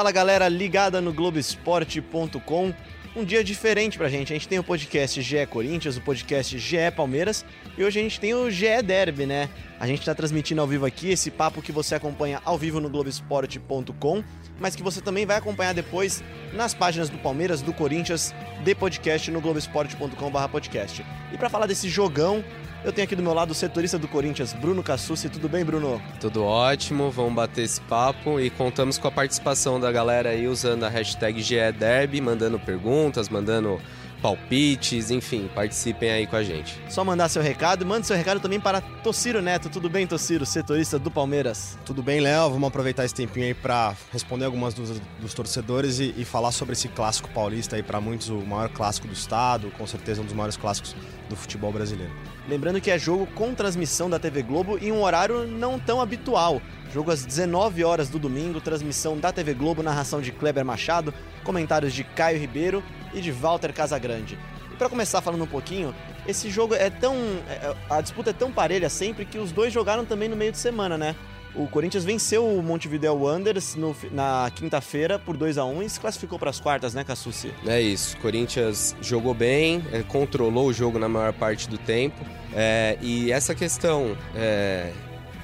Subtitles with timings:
[0.00, 2.72] Fala galera ligada no Globoesporte.com.
[3.14, 4.32] Um dia diferente pra gente.
[4.32, 7.44] A gente tem o podcast GE Corinthians, o podcast GE Palmeiras
[7.76, 9.50] e hoje a gente tem o GE Derby, né?
[9.78, 12.88] A gente tá transmitindo ao vivo aqui esse papo que você acompanha ao vivo no
[12.88, 14.24] Globoesporte.com,
[14.58, 16.24] mas que você também vai acompanhar depois
[16.54, 21.04] nas páginas do Palmeiras, do Corinthians, de podcast no Globoesporte.com/podcast.
[21.30, 22.42] E para falar desse jogão,
[22.84, 25.28] eu tenho aqui do meu lado o setorista do Corinthians, Bruno Cassucci.
[25.28, 26.00] Tudo bem, Bruno?
[26.20, 30.84] Tudo ótimo, vamos bater esse papo e contamos com a participação da galera aí usando
[30.84, 33.80] a hashtag GEDerby, mandando perguntas, mandando
[34.20, 36.80] palpites, enfim, participem aí com a gente.
[36.88, 39.68] Só mandar seu recado e mande seu recado também para Tociro Neto.
[39.68, 41.78] Tudo bem, Tociro, setorista do Palmeiras?
[41.84, 42.50] Tudo bem, Léo?
[42.50, 46.74] Vamos aproveitar esse tempinho aí para responder algumas dos, dos torcedores e, e, falar sobre
[46.74, 50.34] esse clássico paulista aí, para muitos o maior clássico do estado, com certeza um dos
[50.34, 50.94] maiores clássicos
[51.28, 52.12] do futebol brasileiro.
[52.48, 56.60] Lembrando que é jogo com transmissão da TV Globo em um horário não tão habitual.
[56.92, 61.94] Jogo às 19 horas do domingo, transmissão da TV Globo, narração de Kleber Machado, comentários
[61.94, 64.38] de Caio Ribeiro e de Walter Casagrande.
[64.72, 65.94] E para começar falando um pouquinho,
[66.26, 67.14] esse jogo é tão.
[67.48, 70.58] É, a disputa é tão parelha sempre que os dois jogaram também no meio de
[70.58, 71.14] semana, né?
[71.54, 73.76] O Corinthians venceu o Montevideo Wanderers
[74.12, 77.52] na quinta-feira por 2 a 1 e se classificou para as quartas, né, Cassucci?
[77.66, 78.16] É isso.
[78.16, 82.24] O Corinthians jogou bem, é, controlou o jogo na maior parte do tempo.
[82.54, 84.92] É, e essa questão é,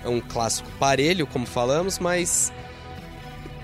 [0.05, 2.53] é, um clássico parelho, como falamos, mas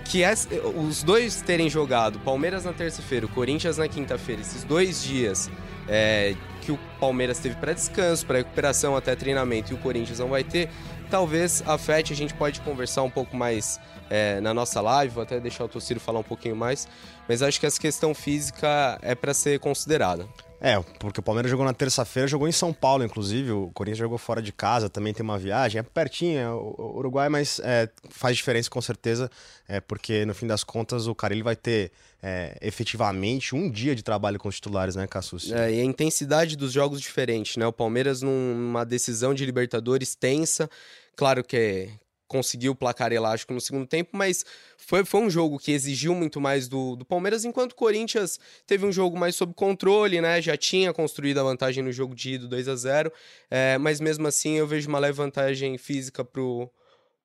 [0.05, 0.33] que é,
[0.77, 5.50] os dois terem jogado, Palmeiras na terça-feira, Corinthians na quinta-feira, esses dois dias
[5.89, 10.28] é, que o Palmeiras teve para descanso, para recuperação até treinamento e o Corinthians não
[10.28, 10.70] vai ter,
[11.11, 15.41] talvez afete, a gente pode conversar um pouco mais é, na nossa live, vou até
[15.41, 16.86] deixar o Tociro falar um pouquinho mais,
[17.28, 20.27] mas acho que essa questão física é para ser considerada.
[20.64, 23.50] É, porque o Palmeiras jogou na terça-feira, jogou em São Paulo, inclusive.
[23.50, 25.80] O Corinthians jogou fora de casa, também tem uma viagem.
[25.80, 29.28] É pertinho, é o Uruguai, mas é, faz diferença com certeza,
[29.66, 31.90] é, porque no fim das contas o Carilli vai ter
[32.22, 35.51] é, efetivamente um dia de trabalho com os titulares, né, Cassus?
[35.51, 37.67] É, e a intensidade dos jogos diferente, né?
[37.67, 40.70] O Palmeiras numa decisão de Libertadores tensa,
[41.17, 41.90] claro que
[42.33, 44.43] conseguiu o placar elástico no segundo tempo, mas
[44.79, 48.87] foi, foi um jogo que exigiu muito mais do, do Palmeiras, enquanto o Corinthians teve
[48.87, 50.41] um jogo mais sob controle, né?
[50.41, 53.13] Já tinha construído a vantagem no jogo de ida 2 a 0
[53.51, 56.70] é, mas mesmo assim eu vejo uma leve vantagem física pro,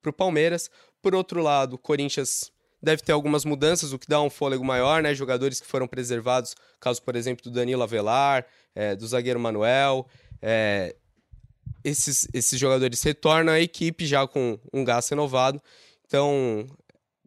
[0.01, 0.69] pro Palmeiras.
[1.01, 2.51] Por outro lado, o Corinthians
[2.83, 5.15] deve ter algumas mudanças, o que dá um fôlego maior, né?
[5.15, 8.45] Jogadores que foram preservados, caso, por exemplo, do Danilo Avelar,
[8.75, 10.05] é, do zagueiro Manuel.
[10.41, 10.93] É,
[11.87, 15.61] esses, esses jogadores retornam à equipe já com um gasto renovado.
[16.05, 16.67] Então,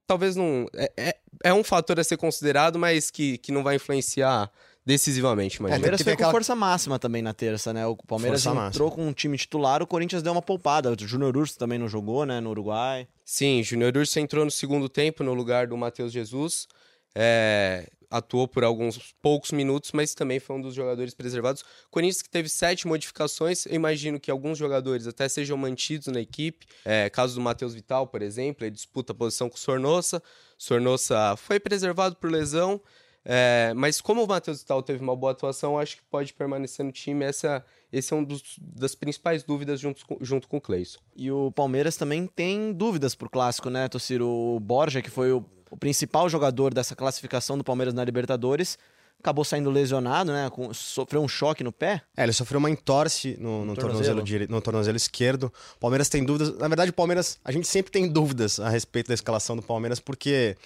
[0.06, 0.66] talvez não.
[0.74, 4.50] É, é, é, um fator a ser considerado, mas que, que não vai influenciar
[4.84, 5.62] decisivamente.
[5.62, 6.30] Mas o Palmeiras foi aquela...
[6.30, 7.86] com força máxima também na terça, né?
[7.86, 9.04] O Palmeiras força entrou máxima.
[9.04, 10.92] com um time titular, o Corinthians deu uma poupada.
[10.92, 12.40] O Júnior Urso também não jogou, né?
[12.40, 13.08] No Uruguai.
[13.24, 16.66] Sim, Júnior Urso entrou no segundo tempo no lugar do Matheus Jesus.
[17.14, 21.64] É, atuou por alguns poucos minutos, mas também foi um dos jogadores preservados.
[21.90, 26.66] Corinthians que teve sete modificações, eu imagino que alguns jogadores até sejam mantidos na equipe.
[26.84, 30.22] É, caso do Matheus Vital, por exemplo, ele disputa a posição com o Sornossa.
[30.58, 32.80] Sornossa foi preservado por lesão,
[33.24, 36.90] é, mas como o Matheus Vital teve uma boa atuação, acho que pode permanecer no
[36.90, 37.24] time.
[37.24, 40.98] Essa, esse é um dos, das principais dúvidas junto junto com o Cleison.
[41.14, 44.26] E o Palmeiras também tem dúvidas pro clássico, né, Tociro?
[44.26, 48.76] O Borja, que foi o o principal jogador dessa classificação do Palmeiras na Libertadores,
[49.20, 50.50] acabou saindo lesionado, né?
[50.50, 52.02] Com, sofreu um choque no pé.
[52.16, 55.52] É, ele sofreu uma entorse no, no, tornozelo, direito, no tornozelo esquerdo.
[55.76, 56.56] O Palmeiras tem dúvidas.
[56.58, 60.00] Na verdade, o Palmeiras, a gente sempre tem dúvidas a respeito da escalação do Palmeiras,
[60.00, 60.56] porque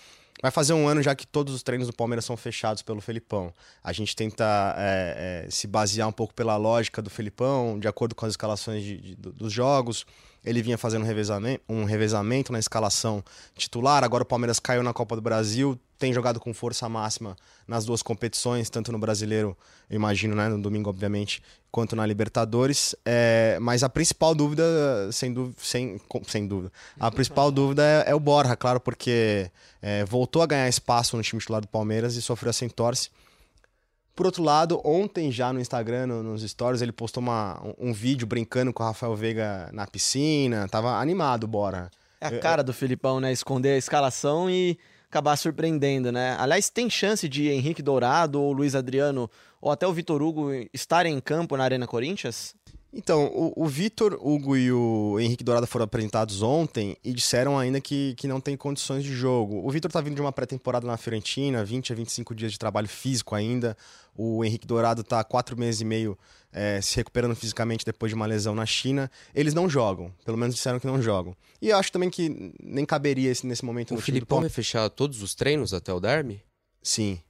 [0.40, 3.52] vai fazer um ano já que todos os treinos do Palmeiras são fechados pelo Felipão.
[3.82, 8.14] A gente tenta é, é, se basear um pouco pela lógica do Felipão, de acordo
[8.14, 10.06] com as escalações de, de, dos jogos.
[10.44, 11.04] Ele vinha fazendo
[11.68, 13.24] um revezamento, na escalação
[13.56, 14.04] titular.
[14.04, 18.02] Agora o Palmeiras caiu na Copa do Brasil, tem jogado com força máxima nas duas
[18.02, 19.56] competições, tanto no Brasileiro,
[19.88, 22.94] imagino, né, no domingo, obviamente, quanto na Libertadores.
[23.04, 24.64] É, mas a principal dúvida,
[25.12, 26.70] sem dúvida, sem, sem dúvida,
[27.00, 31.22] a principal dúvida é, é o Borja, claro, porque é, voltou a ganhar espaço no
[31.22, 33.08] time titular do Palmeiras e sofreu essa entorse.
[34.14, 37.92] Por outro lado, ontem já no Instagram, no, nos stories, ele postou uma, um, um,
[37.92, 40.68] vídeo brincando com o Rafael Veiga na piscina.
[40.68, 41.90] Tava animado, bora.
[42.20, 43.32] É a cara do Filipão, né?
[43.32, 44.78] Esconder a escalação e
[45.10, 46.36] acabar surpreendendo, né?
[46.38, 49.28] Aliás, tem chance de Henrique Dourado ou Luiz Adriano
[49.60, 52.54] ou até o Vitor Hugo estarem em campo na Arena Corinthians?
[52.96, 57.80] Então, o, o Vitor, Hugo e o Henrique Dourado foram apresentados ontem e disseram ainda
[57.80, 59.66] que, que não tem condições de jogo.
[59.66, 62.88] O Vitor tá vindo de uma pré-temporada na Fiorentina, 20 a 25 dias de trabalho
[62.88, 63.76] físico ainda.
[64.16, 66.16] O Henrique Dourado tá quatro meses e meio
[66.52, 69.10] é, se recuperando fisicamente depois de uma lesão na China.
[69.34, 71.36] Eles não jogam, pelo menos disseram que não jogam.
[71.60, 74.88] E eu acho também que nem caberia esse, nesse momento o no Filipão vai fechar
[74.88, 76.40] todos os treinos até o Derby?
[76.82, 77.20] Sim.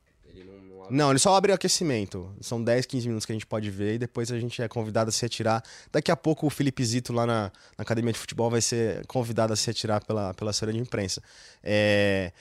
[0.90, 2.30] Não, ele só abre o aquecimento.
[2.40, 5.08] São 10, 15 minutos que a gente pode ver e depois a gente é convidado
[5.08, 5.62] a se retirar.
[5.90, 7.42] Daqui a pouco o Felipe Zito lá na,
[7.76, 11.22] na academia de futebol vai ser convidado a se retirar pela, pela assessoria de imprensa.
[11.62, 12.32] É,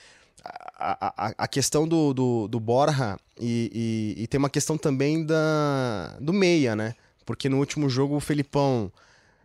[0.43, 5.25] a, a, a, questão do, do, do Borja e, e, e, tem uma questão também
[5.25, 6.95] da, do meia, né?
[7.25, 8.91] Porque no último jogo o Felipão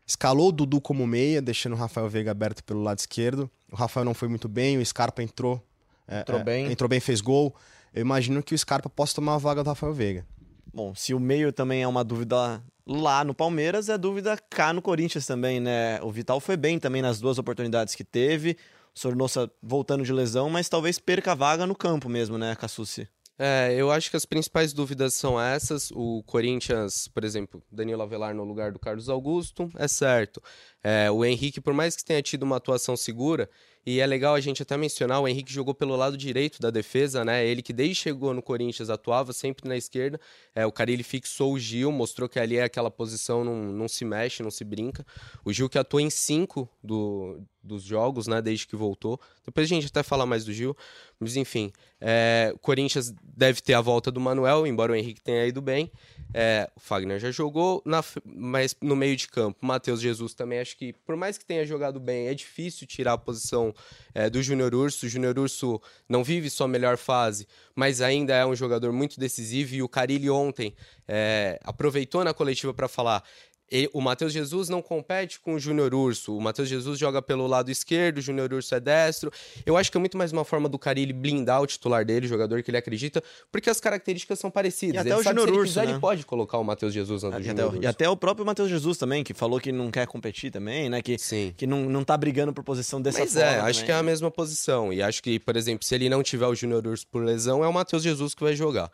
[0.06, 3.48] escalou o Dudu como meia, deixando o Rafael Veiga aberto pelo lado esquerdo.
[3.70, 5.62] O Rafael não foi muito bem, o Scarpa entrou.
[6.08, 6.72] É, entrou é, bem.
[6.72, 7.54] Entrou bem, fez gol
[7.94, 10.26] eu imagino que o Scarpa possa tomar a vaga do Rafael Veiga.
[10.72, 14.82] Bom, se o meio também é uma dúvida lá no Palmeiras, é dúvida cá no
[14.82, 16.00] Corinthians também, né?
[16.02, 18.56] O Vital foi bem também nas duas oportunidades que teve.
[18.98, 23.08] Sornossa voltando de lesão, mas talvez perca a vaga no campo mesmo, né, Cassucci?
[23.40, 25.92] É, eu acho que as principais dúvidas são essas.
[25.92, 30.42] O Corinthians, por exemplo, Danilo Avelar no lugar do Carlos Augusto, é certo.
[30.82, 33.50] É, o Henrique, por mais que tenha tido uma atuação segura,
[33.84, 37.24] e é legal a gente até mencionar, o Henrique jogou pelo lado direito da defesa,
[37.24, 37.46] né?
[37.46, 40.20] Ele que desde chegou no Corinthians atuava sempre na esquerda.
[40.54, 44.04] É, o Carilli fixou o Gil, mostrou que ali é aquela posição, não, não se
[44.04, 45.06] mexe, não se brinca.
[45.42, 48.42] O Gil que atuou em cinco do, dos jogos, né?
[48.42, 49.18] Desde que voltou.
[49.44, 50.76] Depois a gente até fala mais do Gil.
[51.18, 55.46] Mas enfim, é, o Corinthians deve ter a volta do Manuel, embora o Henrique tenha
[55.46, 55.90] ido bem.
[56.34, 60.76] É, o Fagner já jogou, na, mas no meio de campo, Matheus Jesus também acho
[60.76, 63.74] que, por mais que tenha jogado bem, é difícil tirar a posição
[64.14, 65.06] é, do Júnior Urso.
[65.06, 69.74] O Júnior Urso não vive sua melhor fase, mas ainda é um jogador muito decisivo.
[69.74, 70.74] E o Carilli ontem
[71.06, 73.22] é, aproveitou na coletiva para falar:
[73.70, 76.36] ele, o Matheus Jesus não compete com o Júnior Urso.
[76.36, 79.32] O Matheus Jesus joga pelo lado esquerdo, o Júnior Urso é destro.
[79.64, 82.28] Eu acho que é muito mais uma forma do Carilli blindar o titular dele, o
[82.28, 83.22] jogador que ele acredita,
[83.52, 84.96] porque as características são parecidas.
[84.96, 85.92] E até ele o Júnior Urso, quiser, né?
[85.92, 87.82] ele pode colocar o Matheus Jesus na do e, até, Urso.
[87.82, 91.02] e até o próprio Matheus Jesus também, que falou que não quer competir também, né?
[91.02, 91.52] Que, Sim.
[91.56, 93.48] que não, não tá brigando por posição dessa Mas forma.
[93.48, 94.92] é, acho que é a mesma posição.
[94.92, 97.68] E acho que, por exemplo, se ele não tiver o Júnior Urso por lesão, é
[97.68, 98.90] o Matheus Jesus que vai jogar.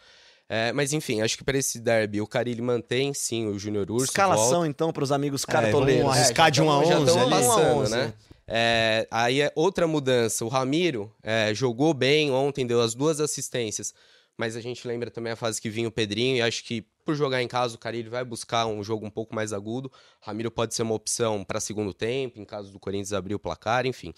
[0.48, 4.06] É, mas enfim, acho que para esse derby o Carilli mantém sim o Júnior Urso.
[4.06, 4.68] Escalação volta.
[4.68, 6.00] então para os amigos cartoleiros.
[6.00, 8.14] É, vamos arriscar é, de 1 a 11 já estão passando, né?
[8.46, 10.44] É, aí é outra mudança.
[10.44, 13.94] O Ramiro é, jogou bem ontem, deu as duas assistências.
[14.36, 17.14] Mas a gente lembra também a fase que vinha o Pedrinho, e acho que por
[17.14, 19.90] jogar em casa o Carilli vai buscar um jogo um pouco mais agudo.
[20.20, 23.86] Ramiro pode ser uma opção para segundo tempo, em caso do Corinthians abrir o placar,
[23.86, 24.12] enfim.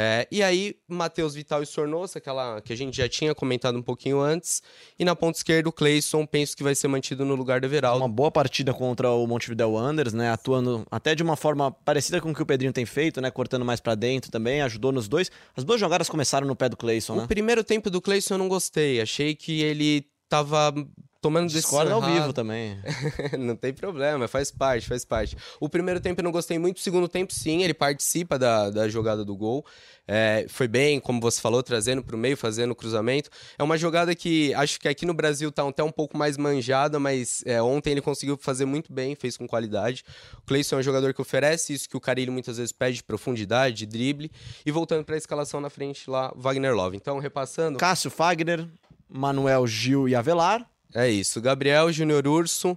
[0.00, 3.82] É, e aí, Matheus Vital e Sornosa, aquela que a gente já tinha comentado um
[3.82, 4.62] pouquinho antes.
[4.96, 7.98] E na ponta esquerda, o Cleison, penso que vai ser mantido no lugar do Everaldo.
[7.98, 10.30] Uma boa partida contra o Montevideo Wanderers, né?
[10.30, 13.28] Atuando até de uma forma parecida com o que o Pedrinho tem feito, né?
[13.28, 15.32] Cortando mais para dentro também, ajudou nos dois.
[15.56, 17.24] As duas jogadas começaram no pé do Cleison, né?
[17.24, 19.00] O primeiro tempo do Cleison eu não gostei.
[19.00, 20.72] Achei que ele tava
[21.20, 22.78] tomando Discorda ao vivo também.
[23.38, 25.36] não tem problema, faz parte, faz parte.
[25.60, 28.88] O primeiro tempo eu não gostei muito, o segundo tempo sim, ele participa da, da
[28.88, 29.64] jogada do gol.
[30.10, 33.28] É, foi bem, como você falou, trazendo para o meio, fazendo o cruzamento.
[33.58, 36.98] É uma jogada que acho que aqui no Brasil está até um pouco mais manjada,
[36.98, 40.04] mas é, ontem ele conseguiu fazer muito bem, fez com qualidade.
[40.38, 43.84] O Cleison é um jogador que oferece isso que o Carilho muitas vezes pede, profundidade,
[43.84, 44.30] drible.
[44.64, 46.96] E voltando para a escalação na frente lá, Wagner Love.
[46.96, 47.78] Então, repassando...
[47.78, 48.66] Cássio Fagner,
[49.10, 50.66] Manuel Gil e Avelar.
[50.94, 51.40] É isso.
[51.40, 52.76] Gabriel, Júnior Urso,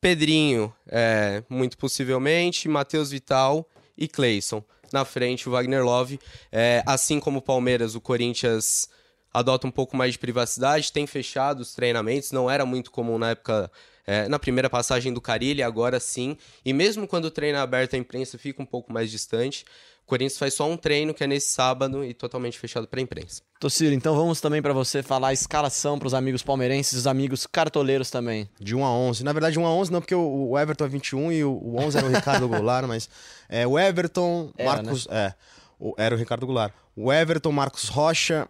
[0.00, 4.62] Pedrinho, é, muito possivelmente, Matheus Vital e Cleison.
[4.92, 6.20] Na frente, o Wagner Love.
[6.52, 8.88] É, assim como o Palmeiras, o Corinthians
[9.32, 13.30] adota um pouco mais de privacidade, tem fechado os treinamentos, não era muito comum na
[13.30, 13.70] época,
[14.06, 16.38] é, na primeira passagem do Carilli, agora sim.
[16.64, 19.64] E mesmo quando o treino é aberto, a imprensa fica um pouco mais distante.
[20.06, 23.02] O Corinthians faz só um treino, que é nesse sábado, e totalmente fechado para a
[23.02, 23.42] imprensa.
[23.58, 27.44] Tociro, então vamos também para você falar a escalação para os amigos palmeirenses, os amigos
[27.44, 28.48] cartoleiros também.
[28.60, 29.24] De 1 a 11.
[29.24, 32.06] Na verdade, 1 a 11 não, porque o Everton é 21 e o 11 era
[32.06, 33.10] o Ricardo Goulart, mas
[33.48, 35.08] é o Everton, era, Marcos...
[35.08, 35.26] Né?
[35.26, 35.34] É,
[35.76, 36.72] o, era o Ricardo Goulart.
[36.94, 38.48] O Everton, Marcos Rocha,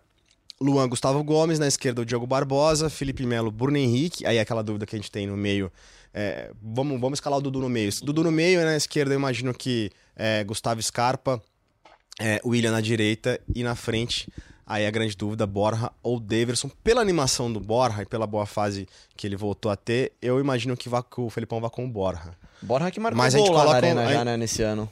[0.61, 4.85] Luan Gustavo Gomes, na esquerda o Diogo Barbosa, Felipe Melo, Bruno Henrique, aí aquela dúvida
[4.85, 5.73] que a gente tem no meio.
[6.13, 7.91] É, vamos, vamos escalar o Dudu no meio.
[8.03, 11.41] Dudu no meio, na esquerda eu imagino que é, Gustavo Scarpa,
[12.19, 14.29] é, William na direita e na frente.
[14.67, 16.69] Aí a grande dúvida, Borja ou Daverson.
[16.83, 20.77] Pela animação do Borja e pela boa fase que ele voltou a ter, eu imagino
[20.77, 22.33] que, vá, que o Felipão vá com o Borja.
[22.61, 24.89] Borja que marcou Mas gol lá na Arena já, né, nesse ano.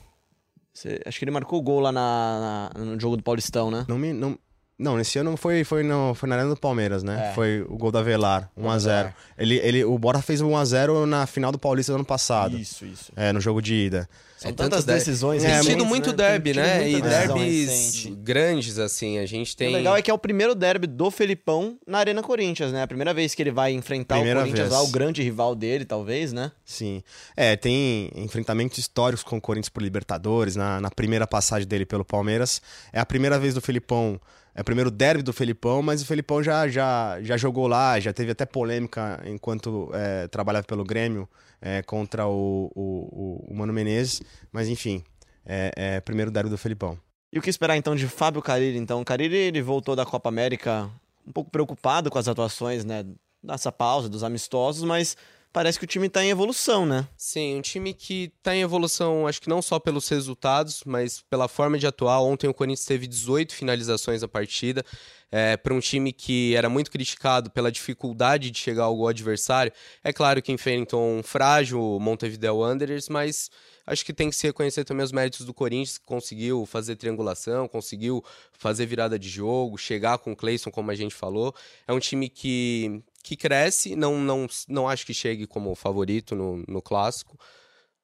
[0.73, 1.01] Você...
[1.05, 3.85] acho que ele marcou o gol lá na, na, no jogo do Paulistão, né?
[3.87, 4.13] Não me...
[4.13, 4.37] Não...
[4.77, 7.29] Não, nesse ano foi, foi, no, foi na Arena do Palmeiras, né?
[7.29, 7.33] É.
[7.33, 9.13] Foi o gol da Velar, 1x0.
[9.37, 12.57] Ele, ele, o Bora fez 1x0 na final do Paulista do ano passado.
[12.57, 13.09] Isso, isso.
[13.15, 14.09] É, no jogo de ida.
[14.45, 15.43] São é, tantas decisões.
[15.43, 16.15] Tem tido muito né?
[16.15, 16.89] derby, né?
[16.89, 19.17] E derbys grandes, assim.
[19.17, 19.69] A gente tem.
[19.69, 22.83] O legal é que é o primeiro derby do Felipão na Arena Corinthians, né?
[22.83, 25.83] A primeira vez que ele vai enfrentar primeira o Corinthians lá, o grande rival dele,
[25.83, 26.51] talvez, né?
[26.63, 27.03] Sim.
[27.35, 32.05] É, tem enfrentamentos históricos com o Corinthians por Libertadores, na, na primeira passagem dele pelo
[32.05, 32.61] Palmeiras.
[32.93, 34.19] É a primeira vez do Felipão
[34.55, 38.13] é o primeiro derby do Felipão, mas o Felipão já, já, já jogou lá, já
[38.13, 41.27] teve até polêmica enquanto é, trabalhava pelo Grêmio
[41.61, 44.21] é, contra o, o, o, Mano Menezes,
[44.53, 45.03] mas enfim,
[45.45, 46.97] é, é primeiro derby do Felipão.
[47.33, 48.77] E o que esperar então de Fábio Carilli?
[48.77, 50.89] Então, o Carilli ele voltou da Copa América
[51.27, 53.03] um pouco preocupado com as atuações, né,
[53.43, 55.17] dessa pausa dos amistosos, mas
[55.55, 57.07] parece que o time está em evolução, né?
[57.15, 61.47] Sim, um time que está em evolução, acho que não só pelos resultados, mas pela
[61.47, 62.19] forma de atuar.
[62.19, 64.83] Ontem o Corinthians teve 18 finalizações na partida.
[65.31, 69.71] É, para um time que era muito criticado pela dificuldade de chegar ao adversário.
[70.03, 73.49] É claro que enfrentou um frágil Montevideo Wanderers, mas
[73.85, 77.67] acho que tem que se reconhecer também os méritos do Corinthians, que conseguiu fazer triangulação,
[77.67, 78.23] conseguiu
[78.53, 81.53] fazer virada de jogo, chegar com o Cleison, como a gente falou.
[81.87, 86.63] É um time que, que cresce, não, não, não acho que chegue como favorito no,
[86.67, 87.37] no clássico.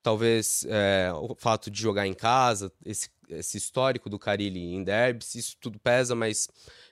[0.04, 5.36] Talvez é, o fato de jogar em casa, esse, esse histórico do Carilli em derbys,
[5.36, 6.50] isso tudo pesa, mas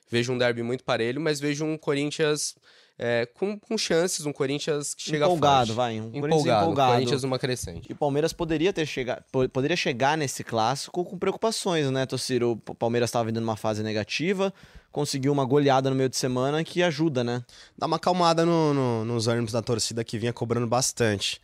[0.08, 2.56] vejo um derby muito parelho, mas vejo um Corinthians
[3.02, 6.92] é, com, com, chances, um Corinthians que chega empolgado, vai, um empolgado, empolgado.
[6.92, 7.86] Corinthians uma crescente.
[7.88, 12.60] E o Palmeiras poderia ter chegado, poderia chegar nesse clássico com preocupações, né, Tociro?
[12.68, 14.52] O Palmeiras estava vindo numa fase negativa,
[14.92, 17.42] conseguiu uma goleada no meio de semana que ajuda, né?
[17.76, 21.40] Dá uma acalmada no, no, nos ânimos da torcida que vinha cobrando bastante.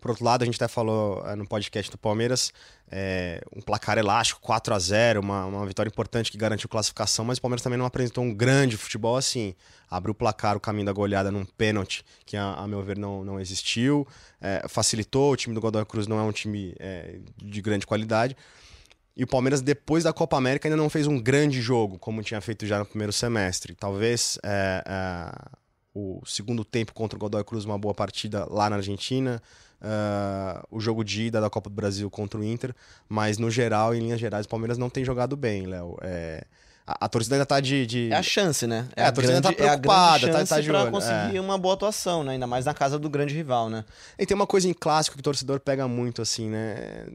[0.00, 2.52] Por outro lado, a gente até falou é, no podcast do Palmeiras,
[2.88, 7.38] é, um placar elástico, 4 a 0 uma, uma vitória importante que garantiu classificação, mas
[7.38, 9.54] o Palmeiras também não apresentou um grande futebol assim.
[9.90, 13.24] Abriu o placar, o caminho da goleada num pênalti, que a, a meu ver não,
[13.24, 14.06] não existiu.
[14.40, 18.36] É, facilitou, o time do Godoy Cruz não é um time é, de grande qualidade.
[19.16, 22.40] E o Palmeiras, depois da Copa América, ainda não fez um grande jogo, como tinha
[22.40, 23.74] feito já no primeiro semestre.
[23.74, 24.38] Talvez
[25.92, 29.42] o segundo tempo contra o Godoy Cruz, uma boa partida lá na Argentina.
[29.80, 32.74] Uh, o jogo de ida da Copa do Brasil contra o Inter.
[33.08, 35.96] Mas, no geral, em linhas gerais, o Palmeiras não tem jogado bem, Léo.
[36.02, 36.44] É,
[36.86, 38.88] a, a, torcida ainda tá de, de, É a chance, né?
[38.96, 40.82] É, é a, a torcida grande, ainda tá preocupada, é a tá, tá de pra
[40.82, 40.90] olho.
[40.90, 41.40] conseguir é.
[41.40, 42.32] uma boa atuação, né?
[42.32, 43.84] Ainda mais na casa do grande rival, né?
[44.18, 47.06] E tem uma coisa em clássico que o torcedor pega muito, assim, né?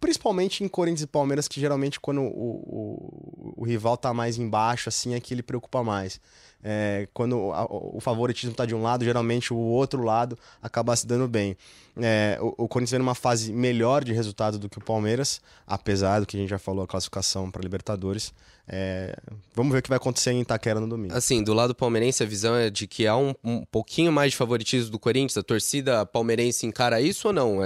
[0.00, 4.88] Principalmente em Corinthians e Palmeiras, que geralmente quando o, o, o rival tá mais embaixo,
[4.88, 6.20] assim, é que ele preocupa mais.
[6.62, 11.06] É, quando a, o favoritismo tá de um lado, geralmente o outro lado acaba se
[11.06, 11.56] dando bem.
[11.96, 16.20] É, o, o, Corinthians vem numa fase melhor de resultado do que o Palmeiras, apesar
[16.20, 18.32] do que a gente já falou, a classificação para Libertadores.
[18.68, 19.16] É,
[19.54, 21.14] vamos ver o que vai acontecer em Itaquera no domingo.
[21.14, 24.36] Assim, do lado palmeirense, a visão é de que há um, um pouquinho mais de
[24.36, 25.38] favoritismo do Corinthians.
[25.38, 27.58] A torcida palmeirense encara isso ou não?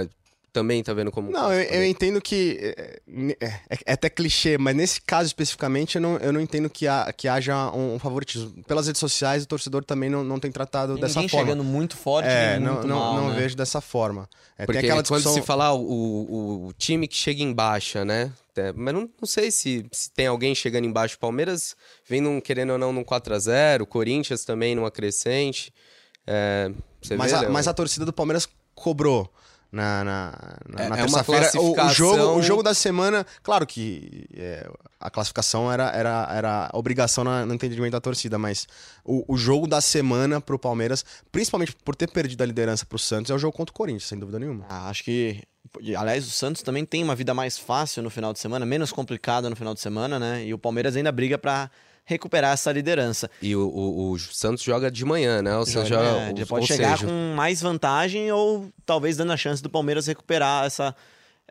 [0.55, 1.29] Também tá vendo como.
[1.29, 2.57] Não, eu, eu entendo que.
[2.61, 3.01] É,
[3.41, 7.11] é, é, até clichê, mas nesse caso especificamente eu não, eu não entendo que, há,
[7.11, 8.63] que haja um, um favoritismo.
[8.63, 11.29] Pelas redes sociais, o torcedor também não, não tem tratado tem dessa forma.
[11.29, 13.35] chegando muito forte, é, não, muito não, mal, não né?
[13.35, 14.29] vejo dessa forma.
[14.57, 15.33] É, Porque discussão...
[15.33, 18.31] quando se falar o, o, o, time que chega em baixa, né?
[18.55, 21.19] É, mas não, não sei se, se tem alguém chegando embaixo.
[21.19, 21.75] Palmeiras
[22.07, 25.73] vem num, querendo ou não num 4x0, Corinthians também numa crescente.
[26.25, 26.71] É,
[27.17, 29.29] mas, vê, a, mas a torcida do Palmeiras cobrou
[29.71, 31.51] na, na, na, é, na é terça-feira.
[31.55, 34.69] O, o, jogo, o jogo da semana, claro que é,
[34.99, 38.67] a classificação era, era, era obrigação na, no entendimento da torcida, mas
[39.03, 43.29] o, o jogo da semana pro Palmeiras, principalmente por ter perdido a liderança pro Santos,
[43.31, 44.65] é o jogo contra o Corinthians, sem dúvida nenhuma.
[44.69, 45.43] Ah, acho que.
[45.97, 49.49] Aliás, o Santos também tem uma vida mais fácil no final de semana, menos complicada
[49.49, 50.45] no final de semana, né?
[50.45, 51.69] E o Palmeiras ainda briga para
[52.05, 53.29] recuperar essa liderança.
[53.41, 55.57] E o, o, o Santos joga de manhã, né?
[55.57, 57.07] O Santos joga, é, pode chegar seja...
[57.07, 60.95] com mais vantagem ou talvez dando a chance do Palmeiras recuperar essa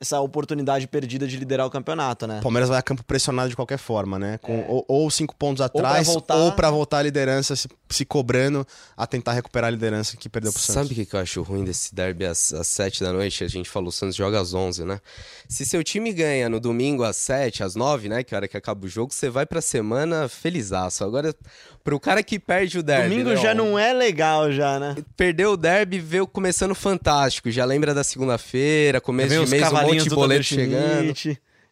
[0.01, 2.41] essa oportunidade perdida de liderar o campeonato, né?
[2.41, 4.39] O Palmeiras vai a campo pressionado de qualquer forma, né?
[4.39, 4.67] Com é.
[4.69, 6.71] ou, ou, cinco pontos atrás, ou para voltar...
[6.71, 6.99] voltar...
[6.99, 10.75] à liderança, se, se, cobrando a tentar recuperar a liderança que perdeu pro Santos.
[10.75, 13.45] Sabe o que, que eu acho ruim desse derby às, às sete da noite?
[13.45, 15.01] A gente falou, o Santos joga às onze, né?
[15.49, 18.23] Se seu time ganha no domingo às sete, às nove, né?
[18.23, 21.05] Que é a hora que acaba o jogo, você vai pra semana felizaço.
[21.05, 21.35] Agora,
[21.83, 23.11] pro cara que perde o derby...
[23.11, 24.97] Domingo né, já ó, não é legal já, né?
[25.17, 27.51] Perdeu o derby, veio começando fantástico.
[27.51, 31.15] Já lembra da segunda-feira, começo de mês, um monte de boleto chegando.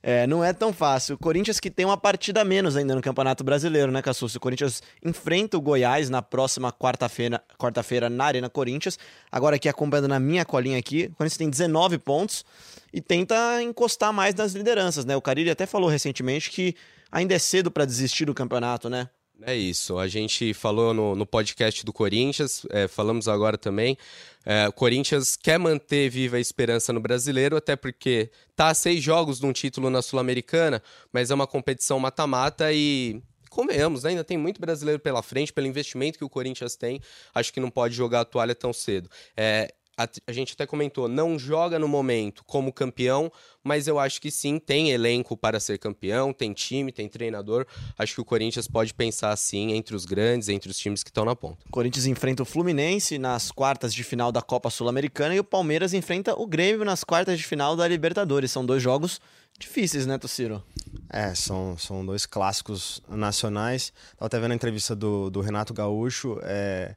[0.03, 1.15] É, não é tão fácil.
[1.15, 4.35] O Corinthians que tem uma partida a menos ainda no Campeonato Brasileiro, né, Cassus?
[4.35, 8.99] O Corinthians enfrenta o Goiás na próxima quarta-feira quarta na Arena Corinthians.
[9.31, 12.45] Agora aqui acompanhando na minha colinha aqui, o Corinthians tem 19 pontos
[12.93, 15.17] e tenta encostar mais nas lideranças, né?
[15.17, 16.75] O Carilli até falou recentemente que
[17.11, 19.09] ainda é cedo para desistir do campeonato, né?
[19.45, 19.99] É isso.
[19.99, 23.97] A gente falou no, no podcast do Corinthians, é, falamos agora também.
[24.45, 29.03] É, o Corinthians quer manter viva a esperança no brasileiro, até porque tá a seis
[29.03, 30.83] jogos de um título na Sul-Americana,
[31.13, 33.21] mas é uma competição mata-mata e.
[33.51, 34.11] Convenhamos, né?
[34.11, 37.03] ainda tem muito brasileiro pela frente, pelo investimento que o Corinthians tem.
[37.35, 39.11] Acho que não pode jogar a toalha tão cedo.
[39.37, 43.31] É, a, a, gente até comentou, não joga no momento como campeão,
[43.63, 47.67] mas eu acho que sim, tem elenco para ser campeão, tem time, tem treinador.
[47.99, 51.25] Acho que o Corinthians pode pensar assim entre os grandes, entre os times que estão
[51.25, 51.59] na ponta.
[51.67, 55.93] O Corinthians enfrenta o Fluminense nas quartas de final da Copa Sul-Americana e o Palmeiras
[55.93, 58.51] enfrenta o Grêmio nas quartas de final da Libertadores.
[58.51, 59.21] São dois jogos
[59.59, 60.63] difíceis, né, Tociro?
[61.11, 63.93] É, são, são dois clássicos nacionais.
[64.13, 66.39] Estava até vendo a entrevista do, do Renato Gaúcho.
[66.43, 66.97] É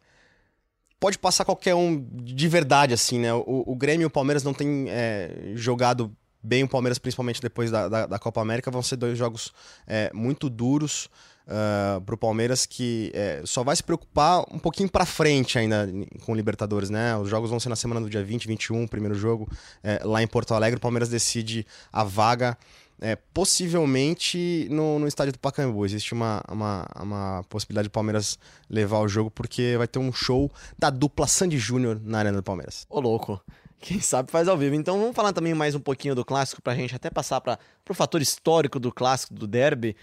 [1.05, 3.31] pode passar qualquer um de verdade, assim, né?
[3.31, 7.69] O, o Grêmio e o Palmeiras não têm é, jogado bem o Palmeiras, principalmente depois
[7.69, 8.71] da, da, da, Copa América.
[8.71, 9.53] Vão ser dois jogos
[9.85, 11.07] é, muito duros
[11.45, 15.88] uh, pro Palmeiras, que é, só vai se preocupar um pouquinho para frente ainda
[16.25, 17.15] com o Libertadores, né?
[17.17, 19.47] Os jogos vão ser na semana do dia 20, 21, primeiro jogo
[19.83, 20.77] é, lá em Porto Alegre.
[20.77, 22.57] O Palmeiras decide a vaga
[23.00, 25.86] é, possivelmente no, no estádio do Pacaembu.
[25.86, 28.38] Existe uma, uma, uma possibilidade do Palmeiras
[28.70, 32.44] levar o jogo, porque vai ter um show da dupla Sandy Júnior na Arena do
[32.44, 32.86] Palmeiras.
[32.90, 33.42] Ô, louco.
[33.80, 34.75] Quem sabe faz ao vivo.
[34.75, 37.60] Então vamos falar também mais um pouquinho do clássico pra gente até passar para
[37.90, 39.96] o fator histórico do clássico, do derby.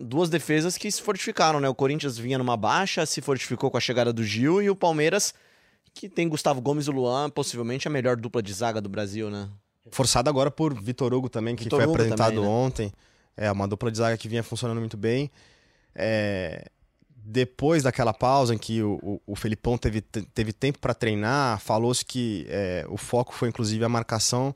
[0.00, 1.68] Duas defesas que se fortificaram, né?
[1.68, 5.34] O Corinthians vinha numa baixa, se fortificou com a chegada do Gil e o Palmeiras,
[5.94, 9.48] que tem Gustavo Gomes e Luan, possivelmente a melhor dupla de zaga do Brasil, né?
[9.90, 12.48] Forçado agora por Vitor Hugo também, que Vitor foi Hugo apresentado também, né?
[12.48, 12.92] ontem.
[13.36, 15.30] É uma dupla de zaga que vinha funcionando muito bem.
[15.94, 16.66] É...
[17.30, 22.02] Depois daquela pausa em que o, o, o Felipão teve, teve tempo para treinar, falou-se
[22.02, 24.54] que é, o foco foi inclusive a marcação.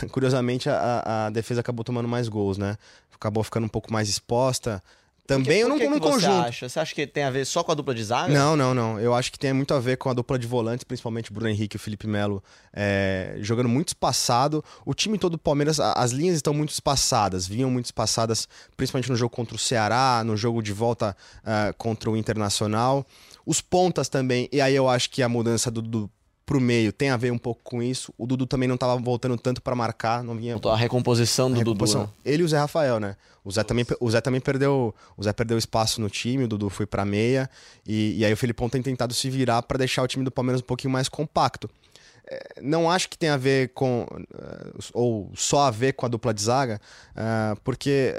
[0.10, 2.78] Curiosamente, a, a defesa acabou tomando mais gols, né?
[3.14, 4.82] Acabou ficando um pouco mais exposta.
[5.26, 6.20] Também eu não no que conjunto.
[6.20, 6.68] Você acha?
[6.68, 8.32] você acha que tem a ver só com a dupla de zaga?
[8.32, 9.00] Não, não, não.
[9.00, 11.76] Eu acho que tem muito a ver com a dupla de volantes, principalmente Bruno Henrique
[11.76, 14.62] e o Felipe Melo é, jogando muito espaçado.
[14.84, 19.16] O time todo do Palmeiras, as linhas estão muito espaçadas, vinham muito espaçadas, principalmente no
[19.16, 23.06] jogo contra o Ceará, no jogo de volta uh, contra o Internacional.
[23.46, 26.10] Os pontas também, e aí eu acho que a mudança do, do
[26.44, 28.12] pro meio tem a ver um pouco com isso.
[28.18, 30.56] O Dudu também não estava voltando tanto para marcar, não vinha.
[30.64, 32.02] A recomposição do a recomposição.
[32.02, 32.12] Dudu.
[32.24, 32.32] Né?
[32.32, 33.16] Ele e o Zé Rafael, né?
[33.44, 34.94] O Zé, também, o Zé também perdeu.
[35.16, 37.48] O Zé perdeu espaço no time, o Dudu foi para meia.
[37.86, 40.60] E, e aí o Felipão tem tentado se virar para deixar o time do Palmeiras
[40.60, 41.68] um pouquinho mais compacto.
[42.26, 44.06] É, não acho que tenha a ver com.
[44.10, 46.80] Eh, ou só a ver com a dupla de zaga,
[47.10, 48.14] uh, porque.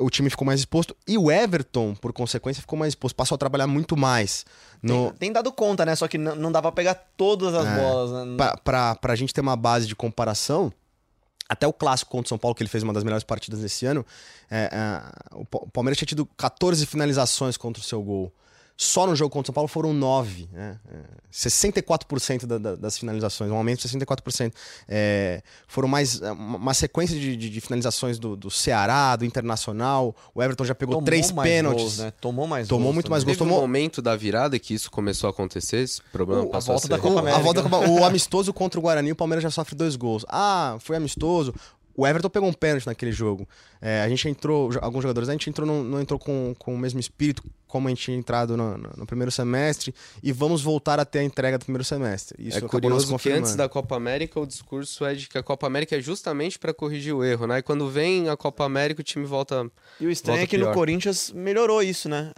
[0.00, 3.14] O time ficou mais exposto e o Everton, por consequência, ficou mais exposto.
[3.14, 4.44] Passou a trabalhar muito mais.
[4.82, 5.10] No...
[5.10, 5.94] Tem, tem dado conta, né?
[5.94, 8.26] Só que não dá pra pegar todas as é, bolas.
[8.26, 8.36] Né?
[8.36, 10.72] Pra, pra, pra gente ter uma base de comparação,
[11.48, 13.84] até o clássico contra o São Paulo, que ele fez uma das melhores partidas desse
[13.84, 14.06] ano,
[14.50, 18.32] é, é, o Palmeiras tinha tido 14 finalizações contra o seu gol.
[18.82, 20.48] Só no jogo contra o São Paulo foram 9.
[20.50, 20.74] Né?
[21.30, 24.54] 64% da, da, das finalizações, um aumento de 64%.
[24.88, 30.16] É, foram mais é, uma sequência de, de, de finalizações do, do, Ceará, do Internacional.
[30.34, 31.82] O Everton já pegou Tomou três pênaltis.
[31.82, 32.12] Gols, né?
[32.22, 33.36] Tomou mais Tomou gols, muito mais gols.
[33.36, 36.78] Tomou um momento da virada que isso começou a acontecer, esse problema uh, passou a
[36.78, 37.38] volta a da Copa América.
[37.38, 40.24] A volta da Copa, o amistoso contra o Guarani, o Palmeiras já sofre dois gols.
[40.26, 41.54] Ah, foi amistoso.
[41.94, 43.46] O Everton pegou um pênalti naquele jogo.
[43.78, 46.78] É, a gente entrou, alguns jogadores, a gente entrou, não, não entrou com, com o
[46.78, 50.98] mesmo espírito como a gente tinha entrado no, no, no, primeiro semestre e vamos voltar
[50.98, 52.36] até a entrega do primeiro semestre.
[52.38, 55.66] Isso é curioso que antes da Copa América o discurso é de que a Copa
[55.66, 57.58] América é justamente para corrigir o erro, né?
[57.58, 59.70] E quando vem a Copa América o time volta.
[60.00, 60.68] E o estranho é que pior.
[60.68, 62.32] no Corinthians melhorou isso, né?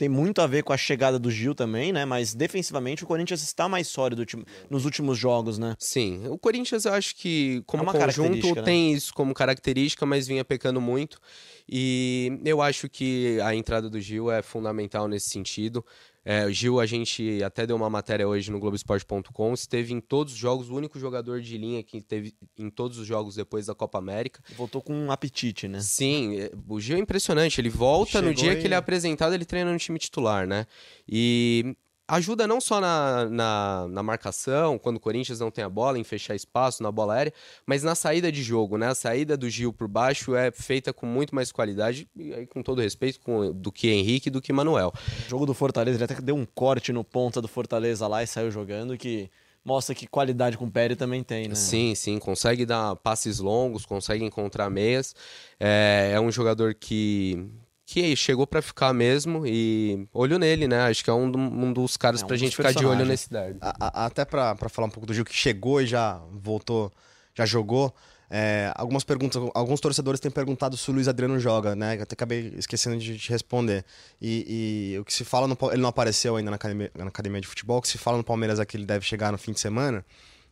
[0.00, 2.06] Tem muito a ver com a chegada do Gil também, né?
[2.06, 4.24] Mas defensivamente o Corinthians está mais sólido
[4.70, 5.76] nos últimos jogos, né?
[5.78, 8.62] Sim, o Corinthians eu acho que como é conjunto né?
[8.62, 11.20] tem isso como característica, mas vinha pecando muito.
[11.68, 15.84] E eu acho que a entrada do Gil é fundamental nesse sentido.
[16.24, 19.54] É, o Gil, a gente até deu uma matéria hoje no Globoesporte.com.
[19.54, 23.06] Esteve em todos os jogos, o único jogador de linha que teve em todos os
[23.06, 24.42] jogos depois da Copa América.
[24.56, 25.80] Voltou com um apetite, né?
[25.80, 27.60] Sim, é, o Gil é impressionante.
[27.60, 28.56] Ele volta Chegou no dia e...
[28.56, 30.66] que ele é apresentado, ele treina no time titular, né?
[31.08, 31.74] E
[32.16, 36.04] ajuda não só na, na, na, marcação, quando o Corinthians não tem a bola, em
[36.04, 37.32] fechar espaço na bola aérea,
[37.64, 38.88] mas na saída de jogo, né?
[38.88, 42.80] A saída do Gil por baixo é feita com muito mais qualidade, e com todo
[42.80, 44.92] respeito, com, do que Henrique e do que Manuel.
[45.26, 48.26] O jogo do Fortaleza, ele até deu um corte no ponta do Fortaleza lá e
[48.26, 49.30] saiu jogando que
[49.64, 51.54] mostra que qualidade com o Pérez também tem, né?
[51.54, 55.14] Sim, sim, consegue dar passes longos, consegue encontrar meias.
[55.58, 57.46] É, é um jogador que
[57.90, 60.82] que chegou para ficar mesmo e olho nele, né?
[60.82, 63.28] Acho que é um, um dos caras é um pra gente ficar de olho nesse
[63.28, 63.58] derby.
[63.60, 66.92] A, a, até para falar um pouco do Gil que chegou e já voltou,
[67.34, 67.92] já jogou.
[68.30, 71.96] É, algumas perguntas, alguns torcedores têm perguntado se o Luiz Adriano joga, né?
[71.96, 73.84] Eu até acabei esquecendo de te responder.
[74.22, 77.40] E, e o que se fala, no, ele não apareceu ainda na academia, na academia
[77.40, 79.50] de futebol, o que se fala no Palmeiras é que ele deve chegar no fim
[79.50, 80.06] de semana.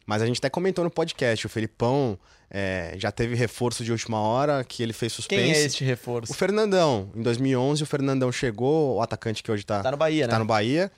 [0.09, 2.19] Mas a gente até comentou no podcast, o Felipão
[2.51, 5.43] é, já teve reforço de última hora, que ele fez suspense.
[5.43, 6.33] Quem é este reforço?
[6.33, 7.11] O Fernandão.
[7.15, 10.39] Em 2011, o Fernandão chegou, o atacante que hoje tá, tá no Bahia, tá né?
[10.39, 10.91] no Bahia.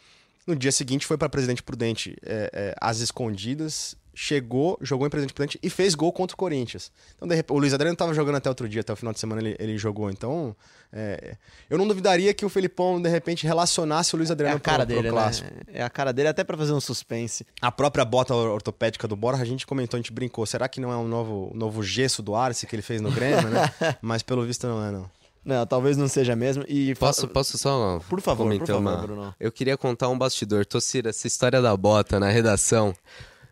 [0.46, 5.33] No dia seguinte foi para Presidente Prudente é, é, às escondidas chegou, jogou em Presidente
[5.33, 6.93] Prudente e fez gol contra o Corinthians.
[7.17, 9.19] Então, de repente, o Luiz Adriano estava jogando até outro dia, até o final de
[9.19, 10.11] semana ele, ele jogou.
[10.11, 10.55] Então,
[10.93, 11.37] é,
[11.71, 14.85] eu não duvidaria que o Felipão, de repente, relacionasse o Luiz Adriano é a cara
[14.85, 15.23] pro, dele, pro né?
[15.23, 15.49] clássico.
[15.73, 17.47] É a cara dele até para fazer um suspense.
[17.63, 20.45] A própria bota ortopédica do Borja, a gente comentou, a gente brincou.
[20.45, 23.49] Será que não é um novo, novo gesso do Arce que ele fez no Grêmio,
[23.49, 23.73] né?
[24.03, 25.11] Mas pelo visto não é, não.
[25.43, 26.63] Não, talvez não seja mesmo.
[26.69, 28.97] E posso, posso só por favor, por favor, uma...
[28.99, 29.35] Bruno.
[29.41, 30.67] Eu queria contar um bastidor.
[30.67, 32.95] Tocira, essa história da bota na redação.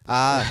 [0.08, 0.42] Ah.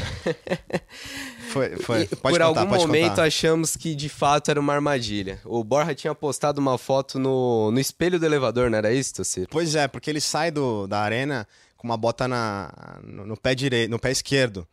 [1.51, 2.05] foi, foi.
[2.05, 3.23] Pode por contar, algum momento contar.
[3.23, 5.41] achamos que de fato era uma armadilha.
[5.43, 9.47] O Borja tinha postado uma foto no, no espelho do elevador, não era isso, Tocir?
[9.49, 13.55] Pois é, porque ele sai do, da arena com uma bota na, no, no pé
[13.55, 14.67] direito, no pé esquerdo.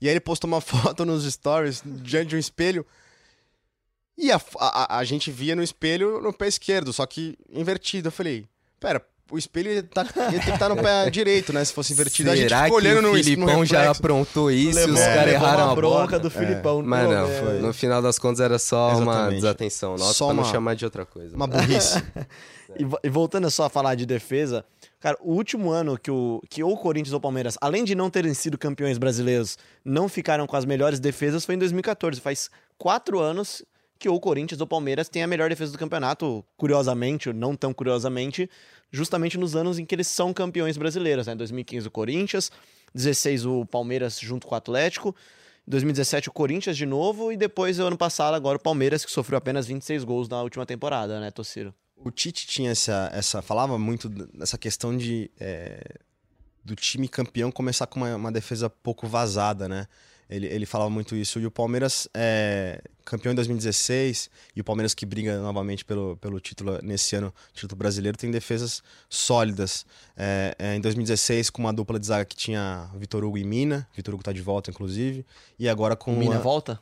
[0.00, 2.86] E aí ele postou uma foto nos stories diante de um espelho.
[4.16, 8.08] E a, a, a gente via no espelho no pé esquerdo, só que invertido.
[8.08, 8.46] Eu falei,
[8.78, 11.64] pera, o espelho ia, tá, ia ter que estar no pé direito, né?
[11.64, 12.30] Se fosse invertido.
[12.30, 15.04] Será a gente olhando que o no Filipão no já aprontou isso Levou, e os
[15.04, 16.18] caras erraram uma a bronca bronca?
[16.18, 16.82] do Filipão.
[16.82, 17.58] Mas não, é, foi.
[17.60, 19.34] no final das contas era só uma Exatamente.
[19.36, 21.34] desatenção nossa Só pra não uma- chamar de outra coisa.
[21.36, 22.02] Uma burrice.
[22.78, 24.62] E, vo- e voltando só a falar de defesa,
[25.00, 27.94] cara, o último ano que, o, que ou o Corinthians ou o Palmeiras, além de
[27.94, 32.20] não terem sido campeões brasileiros, não ficaram com as melhores defesas foi em 2014.
[32.20, 33.62] Faz quatro anos
[33.98, 37.34] que ou o Corinthians ou o Palmeiras têm a melhor defesa do campeonato, curiosamente, ou
[37.34, 38.48] não tão curiosamente,
[38.90, 41.26] justamente nos anos em que eles são campeões brasileiros.
[41.26, 41.34] Né?
[41.34, 42.50] Em 2015 o Corinthians,
[42.94, 45.14] 16 o Palmeiras junto com o Atlético,
[45.66, 49.66] 2017 o Corinthians de novo e depois, ano passado, agora o Palmeiras, que sofreu apenas
[49.66, 51.74] 26 gols na última temporada, né, Tociro?
[51.96, 53.42] O Tite tinha essa, essa.
[53.42, 55.30] Falava muito dessa questão de.
[55.38, 55.82] é,
[56.64, 59.88] do time campeão começar com uma, uma defesa pouco vazada, né?
[60.30, 61.38] Ele, ele falava muito isso.
[61.40, 66.38] E o Palmeiras, é, campeão em 2016, e o Palmeiras que briga novamente pelo, pelo
[66.38, 69.86] título nesse ano, título brasileiro, tem defesas sólidas.
[70.16, 73.88] É, é, em 2016, com uma dupla de zaga que tinha Vitor Hugo e Mina.
[73.96, 75.24] Vitor Hugo tá de volta, inclusive.
[75.58, 76.14] E agora com.
[76.14, 76.78] Mina uma- volta?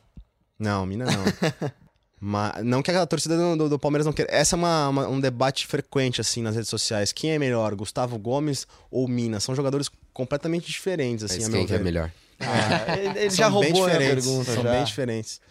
[0.59, 1.23] não, Mina não.
[2.19, 4.31] Mas, não que a torcida do, do- do Palmeiras não queira.
[4.33, 7.11] Essa é uma- uma- um debate frequente, assim, nas redes sociais.
[7.11, 9.39] Quem é melhor, Gustavo Gomes ou Mina?
[9.39, 12.11] São jogadores completamente diferentes, assim, Mas quem é melhor?
[12.39, 14.53] Ah, ele ele São já bem roubou a diferentes, pergunta.
[14.53, 14.71] São já.
[14.71, 15.41] bem diferentes.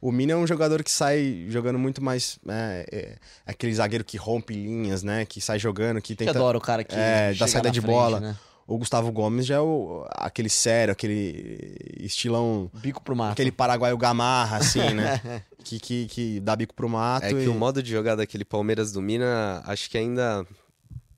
[0.00, 2.38] O Mina é um jogador que sai jogando muito mais...
[2.48, 5.24] É, é, aquele zagueiro que rompe linhas, né?
[5.24, 6.30] Que sai jogando, que Eu tenta...
[6.32, 8.20] adoro o cara que É, da saída na de frente, bola.
[8.20, 8.36] né?
[8.66, 12.70] O Gustavo Gomes já é o, aquele sério, aquele estilão...
[12.74, 13.32] Bico pro mato.
[13.32, 15.42] Aquele paraguaio gamarra, assim, né?
[15.64, 17.48] que, que, que dá bico pro mato É que e...
[17.48, 20.44] o modo de jogar daquele Palmeiras do Mina, acho que ainda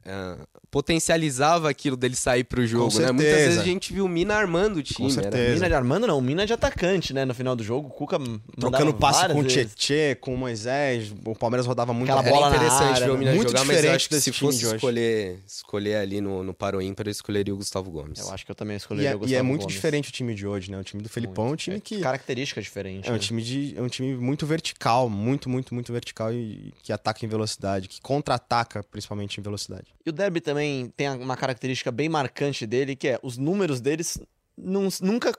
[0.05, 0.37] é,
[0.71, 3.13] potencializava aquilo dele sair pro jogo, né?
[3.13, 5.11] Muitas vezes a gente viu o Mina armando o time.
[5.13, 5.55] era- certeza.
[5.55, 7.25] Mina de Armando não, Mina de atacante, né?
[7.25, 8.19] No final do jogo, o Cuca
[8.59, 9.45] Trocando passe com o.
[9.45, 12.11] Tietê, com o Moisés, o Palmeiras rodava muito.
[12.11, 13.19] Aquela Era bola na interessante área, ver o né?
[13.21, 14.75] Mina Muito jogar, mas eu diferente acho que desse se time fosse de hoje.
[14.77, 18.19] escolher, escolher ali no, no Paro Ímpar, eu escolheria o Gustavo Gomes.
[18.19, 19.75] Eu acho que eu também E escolheria é, o e Gustavo é muito Gomes.
[19.75, 20.79] diferente o time de hoje, né?
[20.79, 22.01] O time do Felipão é um time É que.
[22.01, 23.09] Característica diferente.
[23.09, 23.19] É um né?
[23.19, 27.29] time, de, é um time muito vertical, muito, muito, muito vertical e que ataca em
[27.29, 29.87] velocidade, que contra-ataca principalmente em velocidade.
[30.05, 30.58] E o Derby também
[30.97, 34.19] tem uma característica bem marcante dele, que é os números deles
[34.57, 35.33] não- nunca,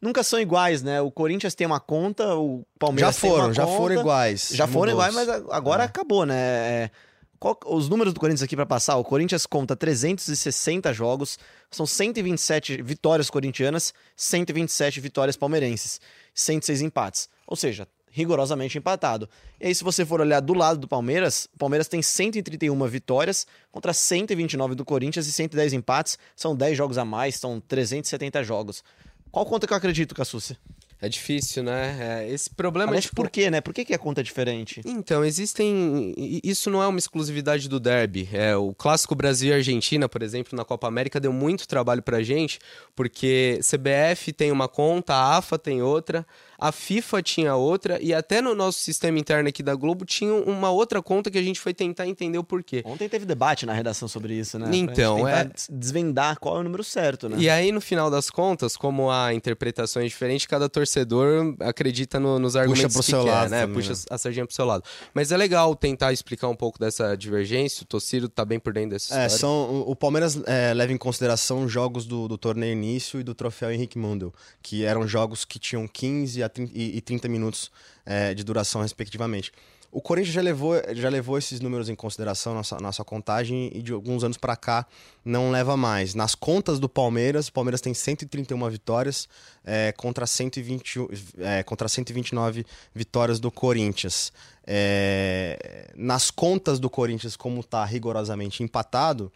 [0.00, 1.00] nunca são iguais, né?
[1.00, 3.76] O Corinthians tem uma conta, o Já Palmeiras tem foram, uma já conta.
[3.76, 4.48] foram iguais.
[4.52, 5.86] Já foram iguais, mas agora É.
[5.86, 6.34] acabou, né?
[6.36, 6.90] É,
[7.38, 11.38] qual- os números do Corinthians aqui pra passar, o Corinthians conta 360 jogos,
[11.70, 16.00] são 127 vitórias corintianas, 127 vitórias palmeirenses,
[16.34, 17.28] 106 empates.
[17.46, 19.28] Ou seja, rigorosamente empatado.
[19.60, 23.46] E aí, se você for olhar do lado do Palmeiras, o Palmeiras tem 131 vitórias
[23.70, 26.18] contra 129 do Corinthians e 110 empates.
[26.34, 28.82] São 10 jogos a mais, são 370 jogos.
[29.30, 30.56] Qual conta que eu acredito, Cassucci?
[30.98, 32.22] É difícil, né?
[32.24, 33.60] É, esse problema Aliás, de por quê, né?
[33.60, 34.80] Por que, que a conta é diferente?
[34.86, 36.14] Então, existem.
[36.42, 38.26] Isso não é uma exclusividade do derby.
[38.32, 42.22] É, o clássico Brasil e Argentina, por exemplo, na Copa América, deu muito trabalho pra
[42.22, 42.58] gente,
[42.94, 46.26] porque CBF tem uma conta, a AFA tem outra,
[46.58, 50.70] a FIFA tinha outra e até no nosso sistema interno aqui da Globo tinha uma
[50.70, 52.82] outra conta que a gente foi tentar entender o porquê.
[52.84, 54.70] Ontem teve debate na redação sobre isso, né?
[54.72, 57.36] Então, é desvendar qual é o número certo, né?
[57.38, 62.56] E aí no final das contas, como há interpretações diferentes, cada torcedor acredita no, nos
[62.56, 63.60] argumentos Puxa pro que seu quer, lado né?
[63.62, 63.98] também, Puxa né?
[64.10, 64.84] a sardinha pro seu lado.
[65.14, 67.82] Mas é legal tentar explicar um pouco dessa divergência.
[67.82, 69.38] O Tociro tá bem por dentro dessa É, história.
[69.38, 73.70] são, o- Palmeiras é, leva em consideração jogos do, do torneio início e do troféu
[73.72, 77.70] Henrique Mundel, que eram jogos que tinham 15 a 30, e, e 30 minutos
[78.04, 79.52] é, de duração, respectivamente.
[79.96, 83.92] O Corinthians já levou, já levou esses números em consideração na sua contagem e de
[83.92, 84.86] alguns anos para cá
[85.24, 86.14] não leva mais.
[86.14, 89.26] Nas contas do Palmeiras, o Palmeiras tem 131 vitórias
[89.64, 90.98] é, contra, 120,
[91.38, 94.32] é, contra 129 vitórias do Corinthians.
[94.66, 99.32] É, nas contas do Corinthians, como está rigorosamente empatado,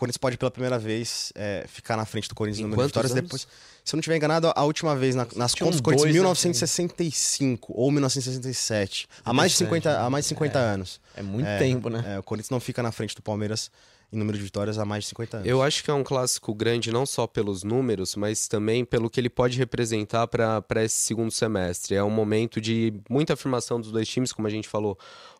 [0.00, 2.90] Corinthians pode pela primeira vez é, ficar na frente do Corinthians Em no número de
[2.90, 3.12] vitórias.
[3.12, 3.22] anos?
[3.24, 3.42] Depois,
[3.84, 7.72] se eu não estiver enganado, a última vez na- nas contas do Corinthians, dois, 1965
[7.76, 9.06] ou 1967.
[9.24, 11.00] Há mais de 50, há mais de 50 anos.
[11.16, 12.02] É muito É, tempo, né?
[12.14, 13.70] É, o Corinthians não fica na frente do Palmeiras
[14.12, 15.48] em número de vitórias há mais de 50 anos.
[15.48, 19.20] Eu acho que é um clássico grande não só pelos números, mas também pelo que
[19.20, 21.94] ele pode representar para esse segundo semestre.
[21.94, 24.98] É um momento de muita afirmação dos dois times, como a gente falou.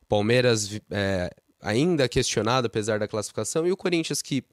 [0.08, 4.44] Palmeiras é, ainda questionado, apesar da classificação, e o Corinthians que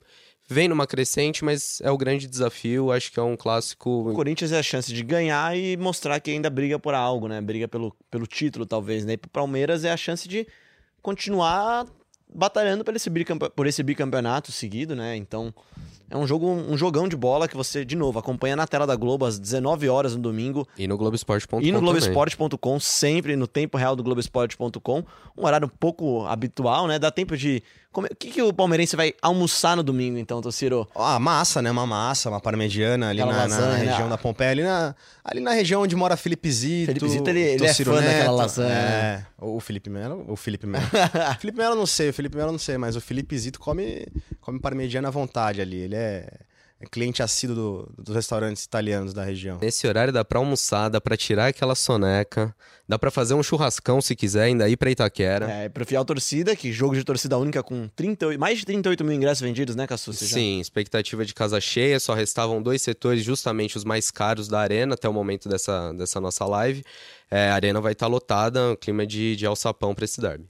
[0.50, 2.92] vem numa crescente, mas é o grande desafio.
[2.92, 4.12] Acho que é um O clássico.
[4.16, 7.42] Corinthians é a chance de ganhar e mostrar que ainda briga por algo, né?
[7.42, 9.14] Briga pelo, pelo título, talvez, né?
[9.14, 10.48] E pro Palmeiras é a chance de
[11.02, 11.86] continuar
[12.34, 15.16] batalhando por esse, bicampe- por esse bicampeonato seguido, né?
[15.16, 15.54] Então,
[16.10, 18.96] é um jogo, um jogão de bola que você, de novo, acompanha na tela da
[18.96, 21.62] Globo às 19 horas no domingo E no Globoesporte.com.
[21.62, 21.80] e no.
[21.82, 25.04] Globoesporte.com, sempre no tempo real do Globoesporte.com.
[25.38, 26.98] Um horário um pouco habitual, né?
[26.98, 27.62] Dá tempo de.
[27.98, 30.88] Comer- O que, que o palmeirense vai almoçar no domingo, então, Tociro?
[30.96, 31.72] Ah, massa, né?
[31.72, 34.10] Uma massa, uma parmegiana ali na, Aquela na lasanha, região né?
[34.10, 36.86] da Pompeia, ali na, ali na região onde mora Felipe Zito.
[36.88, 38.32] Felipe Zito, ele- ele é fã daquela Neto.
[38.36, 39.26] lasanha, né?
[39.42, 40.86] É, o Felipe Melo, o Felipe Melo.
[41.40, 44.06] Felipe Melo não sei, o Felipe Melo não sei, mas o Felipe Zito come,
[44.42, 45.78] come parmegiana à vontade ali.
[45.78, 46.40] Ele é, é
[46.86, 49.58] cliente assíduo do- dos restaurantes italianos da região.
[49.62, 52.56] Nesse horário dá pra almoçar, dá pra tirar aquela soneca,
[52.88, 55.50] dá pra fazer um churrascão se quiser, ainda ir pra Itaquera.
[55.50, 59.14] É, pro fiel torcida, que jogo de torcida única com 38, mais de 38 mil
[59.16, 60.28] ingressos vendidos, né, Cassucci?
[60.28, 60.36] Já?
[60.36, 64.94] Sim, expectativa de casa cheia, só restavam dois setores, justamente os mais caros da arena
[64.94, 66.84] até o momento dessa, dessa nossa live.
[67.32, 70.46] É, a arena vai estar lotada, clima de, de alçapão pra esse derby.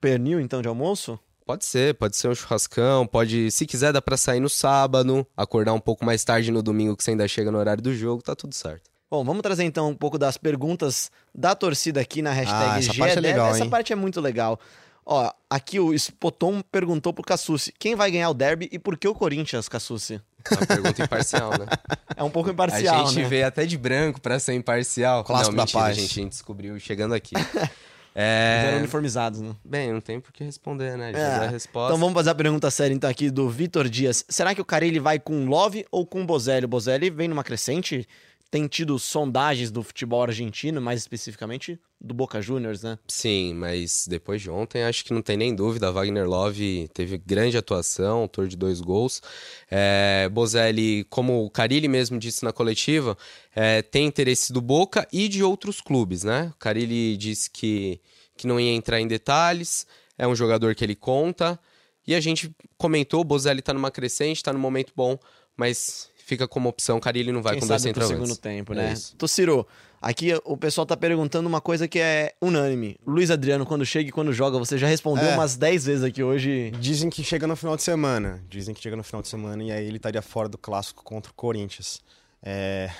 [0.00, 1.18] Pernil, então, de almoço?
[1.50, 5.72] Pode ser, pode ser um churrascão, pode, se quiser dá pra sair no sábado, acordar
[5.72, 8.36] um pouco mais tarde no domingo que você ainda chega no horário do jogo, tá
[8.36, 8.88] tudo certo.
[9.10, 12.94] Bom, vamos trazer então um pouco das perguntas da torcida aqui na hashtag Ah, essa
[12.94, 13.68] parte é legal, Essa hein?
[13.68, 14.60] parte é muito legal.
[15.04, 19.08] Ó, aqui o Spoton perguntou pro Cassucci quem vai ganhar o derby e por que
[19.08, 20.22] o Corinthians, Cassucci?
[20.48, 21.66] É uma pergunta imparcial, né?
[22.16, 23.28] É um pouco imparcial, a gente né?
[23.28, 25.24] veio até de branco pra ser imparcial.
[25.24, 25.96] Clássico Não, da mentira, paz.
[25.96, 27.34] gente, a gente descobriu chegando aqui.
[28.14, 28.78] Eles eram é...
[28.78, 29.54] uniformizados, né?
[29.64, 31.12] Bem, não tem por que responder, né?
[31.12, 31.92] Já É, deu a resposta.
[31.92, 34.24] Então vamos fazer a pergunta séria então aqui do Vitor Dias.
[34.28, 36.64] Será que o Carille vai com Love ou com Bozelli?
[36.64, 38.06] O Bozelli vem numa crescente,
[38.50, 42.98] tem tido sondagens do futebol argentino, mais especificamente do Boca Juniors, né?
[43.06, 45.92] Sim, mas depois de ontem, acho que não tem nem dúvida.
[45.92, 49.22] Wagner Love teve grande atuação, autor de dois gols.
[49.70, 53.16] É, Bozelli, como o Carilli mesmo disse na coletiva,
[53.54, 56.50] é, tem interesse do Boca e de outros clubes, né?
[56.54, 58.00] O Carilli disse que,
[58.36, 59.86] que não ia entrar em detalhes,
[60.18, 61.60] é um jogador que ele conta.
[62.04, 65.16] E a gente comentou, o Bozelli tá numa crescente, tá num momento bom,
[65.56, 66.96] mas fica como opção.
[66.96, 68.20] O Carilli não vai Quem com dois centroavantes.
[68.22, 68.94] segundo tempo, É né?
[69.18, 69.66] Tociro,
[70.00, 72.96] aqui o pessoal tá perguntando uma coisa que é unânime.
[73.06, 75.34] Luiz Adriano, quando chega e quando joga, você já respondeu É.
[75.34, 76.70] umas 10 vezes aqui hoje.
[76.78, 78.42] Dizem que chega no final de semana.
[78.48, 81.30] Dizem que chega no final de semana e aí ele estaria fora do clássico contra
[81.30, 82.00] o Corinthians.
[82.42, 82.90] É,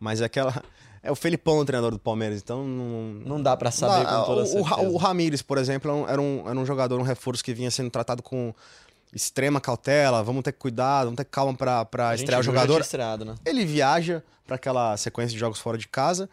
[0.00, 0.62] Mas é aquela.
[1.02, 3.02] É o Felipão o treinador do Palmeiras, então não.
[3.24, 4.90] Não dá pra saber Não, com toda o, o, Ra- certeza.
[4.94, 8.22] o Ramires, por exemplo, era um, era um jogador, um reforço que vinha sendo tratado
[8.22, 8.54] com
[9.14, 10.22] extrema cautela.
[10.22, 12.80] Vamos ter cuidado, vamos ter calma pra, pra A gente estrear o jogador.
[12.80, 13.34] estreado, né?
[13.44, 16.28] Ele viaja para aquela sequência de jogos fora de casa,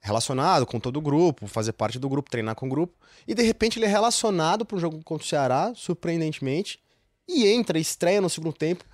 [0.00, 2.94] relacionado com todo o grupo, fazer parte do grupo, treinar com o grupo,
[3.26, 6.80] e de repente ele é relacionado para um jogo contra o Ceará, surpreendentemente,
[7.28, 8.84] e entra, estreia no segundo tempo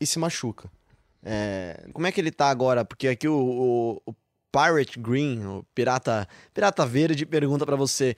[0.00, 0.70] e se machuca.
[1.22, 2.84] É, Como é que ele tá agora?
[2.84, 3.34] Porque aqui o,
[4.06, 4.14] o- o
[4.52, 8.16] Pirate Green, o Pirata, Pirata Verde, pergunta pra você.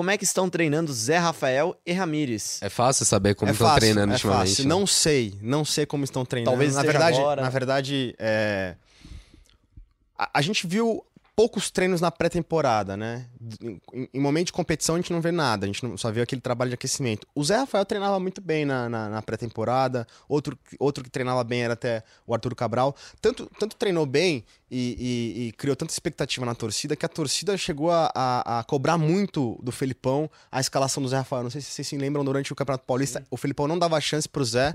[0.00, 2.58] Como é que estão treinando Zé Rafael e Ramires?
[2.62, 4.48] É fácil saber como é estão fácil, treinando é ultimamente.
[4.48, 4.64] fácil.
[4.64, 4.68] né?
[4.70, 6.52] Não sei, não sei como estão treinando.
[6.52, 7.42] Talvez na verdade, agora.
[7.42, 8.76] na verdade, é,
[10.18, 13.26] a, a gente viu poucos treinos na pré-temporada, né?
[13.62, 16.20] Em, em, momento de competição a gente não vê nada, a gente não, só vê
[16.20, 17.26] aquele trabalho de aquecimento.
[17.34, 21.62] O Zé Rafael treinava muito bem na, na, na pré-temporada, outro, outro que treinava bem
[21.62, 22.94] era até o Arthur Cabral.
[23.20, 27.56] Tanto, tanto treinou bem e, e, e criou tanta expectativa na torcida que a torcida
[27.56, 31.42] chegou a, a, a, cobrar muito do Felipão a escalação do Zé Rafael.
[31.42, 33.26] Não sei se vocês se lembram, durante o Campeonato Paulista, Sim.
[33.30, 34.74] o Felipão não dava chance pro Zé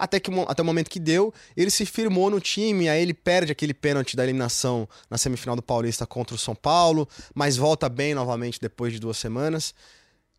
[0.00, 3.52] até, que, até o momento que deu, ele se firmou no time, aí ele perde
[3.52, 8.14] aquele pênalti da eliminação na semifinal do Paulista contra o São Paulo, mas volta bem
[8.14, 9.74] novamente depois de duas semanas.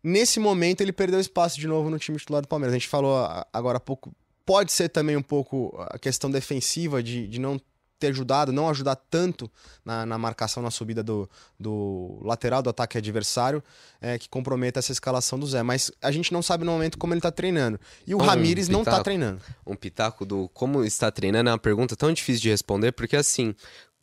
[0.02, 2.74] Nesse momento, ele perdeu espaço de novo no time titular do Palmeiras.
[2.74, 3.16] A gente falou
[3.52, 4.12] agora há pouco.
[4.44, 7.60] Pode ser também um pouco a questão defensiva de, de não
[8.02, 9.50] ter ajudado, não ajudar tanto
[9.84, 13.62] na, na marcação, na subida do, do lateral do ataque adversário,
[14.00, 15.62] é, que comprometa essa escalação do Zé.
[15.62, 17.78] Mas a gente não sabe no momento como ele está treinando.
[18.04, 19.40] E o um Ramires não está treinando.
[19.64, 23.54] Um pitaco do como está treinando é uma pergunta tão difícil de responder, porque assim,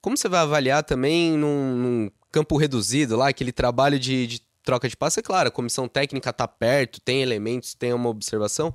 [0.01, 4.87] como você vai avaliar também num, num campo reduzido lá, aquele trabalho de, de troca
[4.87, 8.73] de passe, é claro, a comissão técnica tá perto, tem elementos, tem uma observação,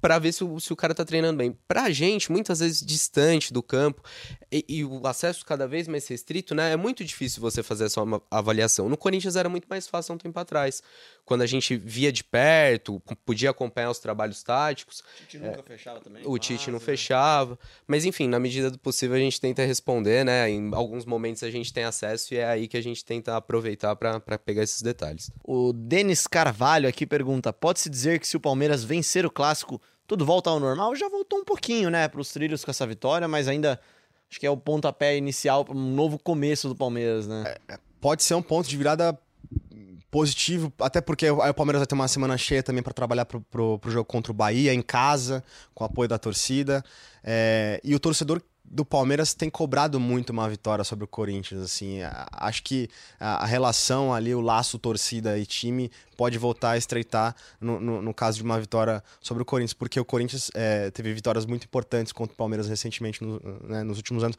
[0.00, 1.56] para ver se o, se o cara tá treinando bem.
[1.68, 4.02] Pra gente, muitas vezes distante do campo
[4.50, 6.72] e, e, o acesso cada vez mais restrito, né?
[6.72, 8.88] É muito difícil você fazer essa avaliação.
[8.88, 10.82] No Corinthians era muito mais fácil há um tempo atrás.
[11.30, 14.98] Quando a gente via de perto, podia acompanhar os trabalhos táticos.
[14.98, 16.22] O Tite nunca é, fechava também.
[16.26, 17.56] O Tite não fechava.
[17.86, 20.50] Mas enfim, na medida do possível a gente tenta responder, né?
[20.50, 23.94] Em alguns momentos a gente tem acesso e é aí que a gente tenta aproveitar
[23.94, 25.30] para pegar esses detalhes.
[25.44, 30.26] O Denis Carvalho aqui pergunta: pode-se dizer que se o Palmeiras vencer o clássico tudo
[30.26, 33.46] volta ao normal, já voltou um pouquinho, né, para os trilhos com essa vitória, mas
[33.46, 33.80] ainda
[34.28, 37.44] acho que é o pontapé inicial para um novo começo do Palmeiras, né?
[37.68, 39.16] É, é, pode ser um ponto de virada
[40.10, 43.40] positivo, até porque aí o Palmeiras vai ter uma semana cheia também para trabalhar pro,
[43.42, 45.44] pro, pro, jogo contra o Bahia, em casa,
[45.74, 46.84] com apoio da torcida.
[47.22, 51.98] É, e o torcedor do Palmeiras tem cobrado muito uma vitória sobre o Corinthians, assim,
[52.30, 57.80] acho que a, relação ali, o laço torcida e time pode voltar a estreitar no,
[57.80, 61.44] no, no caso de uma vitória sobre o Corinthians, porque o Corinthians é, teve vitórias
[61.44, 64.38] muito importantes contra o Palmeiras recentemente, no, né, nos últimos anos.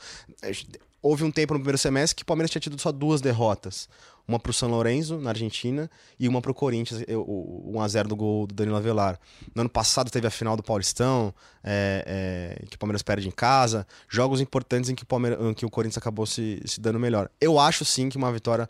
[1.02, 3.90] Houve um tempo no primeiro semestre que o Palmeiras tinha tido só duas derrotas,
[4.32, 5.90] uma para o São Lourenço, na Argentina,
[6.20, 9.20] e uma para o Corinthians, o 1x0 do gol do Danilo Avelar.
[9.54, 13.32] No ano passado teve a final do Paulistão, é, é, que o Palmeiras perde em
[13.32, 17.00] casa, jogos importantes em que o, Palmeiras, em que o Corinthians acabou se, se dando
[17.00, 17.30] melhor.
[17.40, 18.70] Eu acho sim que uma vitória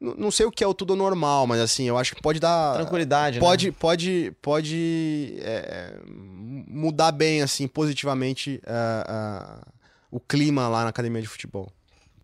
[0.00, 2.74] não sei o que é o tudo normal, mas assim, eu acho que pode dar.
[2.74, 3.76] Tranquilidade, pode, né?
[3.78, 9.72] Pode, pode é, mudar bem, assim, positivamente uh, uh,
[10.10, 11.72] o clima lá na academia de futebol.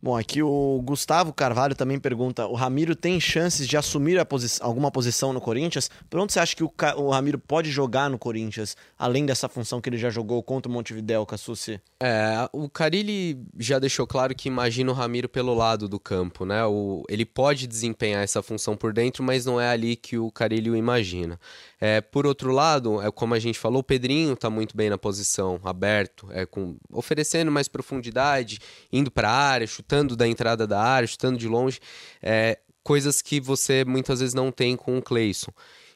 [0.02, 4.90] Bom, aqui o Gustavo Carvalho também pergunta: o Ramiro tem chances de assumir posi alguma
[4.90, 5.90] posição no Corinthians?
[6.08, 9.78] Por onde você acha que o, o, Ramiro pode jogar no Corinthians, além dessa função
[9.78, 11.80] que ele já jogou contra o Montevideo, Cassucci?
[12.02, 16.64] É, o Carilli já deixou claro que imagina o Ramiro pelo lado do campo, né?
[16.64, 20.70] O, ele pode desempenhar essa função por dentro, mas não é ali que o Carilli
[20.70, 21.38] o imagina.
[21.80, 24.98] É, por outro lado, é como a gente falou, o Pedrinho está muito bem na
[24.98, 28.58] posição, aberto, é, com, oferecendo mais profundidade,
[28.92, 31.80] indo para a área, chutando da entrada da área, chutando de longe,
[32.22, 35.52] é, coisas que você muitas vezes não tem com o Cleison.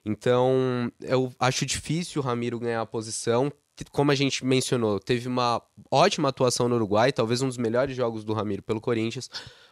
[0.06, 3.52] Então, eu acho difícil o Ramiro ganhar a posição.
[3.90, 8.24] Como a gente mencionou, teve uma ótima atuação no Uruguai, talvez um dos melhores jogos
[8.24, 9.28] do Ramiro pelo Corinthians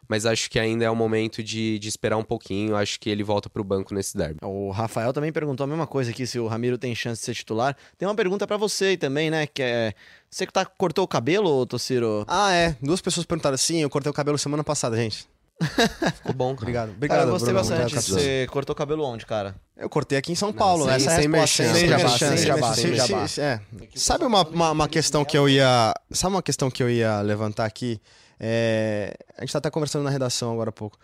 [0.09, 2.77] mas acho que ainda é o momento de, de esperar um pouquinho.
[2.77, 4.39] Acho que ele volta para o banco nesse derby.
[4.43, 7.35] O Rafael também perguntou a mesma coisa aqui, se o Ramiro tem chance de ser
[7.35, 7.77] titular.
[7.97, 9.47] Tem uma pergunta para você também, né?
[9.47, 9.95] Que é.
[10.29, 12.25] Você que tá, cortou o cabelo, Tociro?
[12.27, 12.77] Ah, é.
[12.83, 13.83] Duas pessoas perguntaram assim.
[13.83, 15.27] Eu cortei o cabelo semana passada, gente.
[16.17, 16.63] Ficou bom, cara.
[16.63, 16.91] Obrigado.
[16.91, 17.95] Obrigado, cara, eu gostei Bruno, bastante.
[17.95, 19.55] Você cortou o cabelo onde, cara?
[19.77, 20.87] Eu cortei aqui em São Paulo.
[20.87, 21.75] Não, sem, Essa é sem.
[21.75, 23.27] Sem jabá, sem jabá, sem jabá.
[23.39, 23.61] É.
[23.95, 25.95] Sabe uma, uma, uma questão que eu ia...
[26.11, 28.01] Sabe uma questão que eu ia levantar aqui?
[28.45, 30.99] É, a gente está até conversando na redação agora há pouco.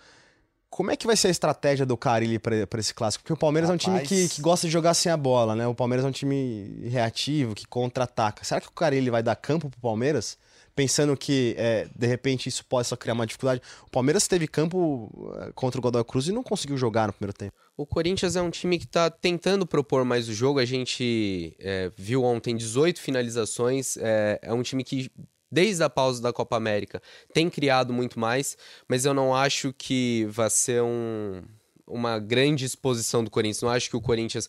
[0.68, 3.22] Como é que vai ser a estratégia do Carilli para esse clássico?
[3.22, 3.86] Porque o Palmeiras Rapaz...
[3.86, 5.66] é um time que, que, gosta de jogar sem a bola, né?
[5.66, 8.44] O Palmeiras é um time reativo, que contra-ataca.
[8.44, 10.36] Será que o Carilli vai dar campo pro Palmeiras?
[10.74, 13.62] Pensando que, é, de repente, isso possa criar uma dificuldade.
[13.86, 17.36] O Palmeiras teve campo é, contra o Godoy Cruz e não conseguiu jogar no primeiro
[17.36, 17.54] tempo.
[17.76, 20.58] O Corinthians é um time que está tentando propor mais o jogo.
[20.58, 23.96] A gente é, viu ontem 18 finalizações.
[23.96, 25.10] É, é um time que
[25.50, 28.56] desde a pausa da Copa América, tem criado muito mais,
[28.86, 31.42] mas eu não acho que vai ser um,
[31.86, 33.62] uma grande exposição do Corinthians.
[33.62, 34.48] Não acho que o Corinthians,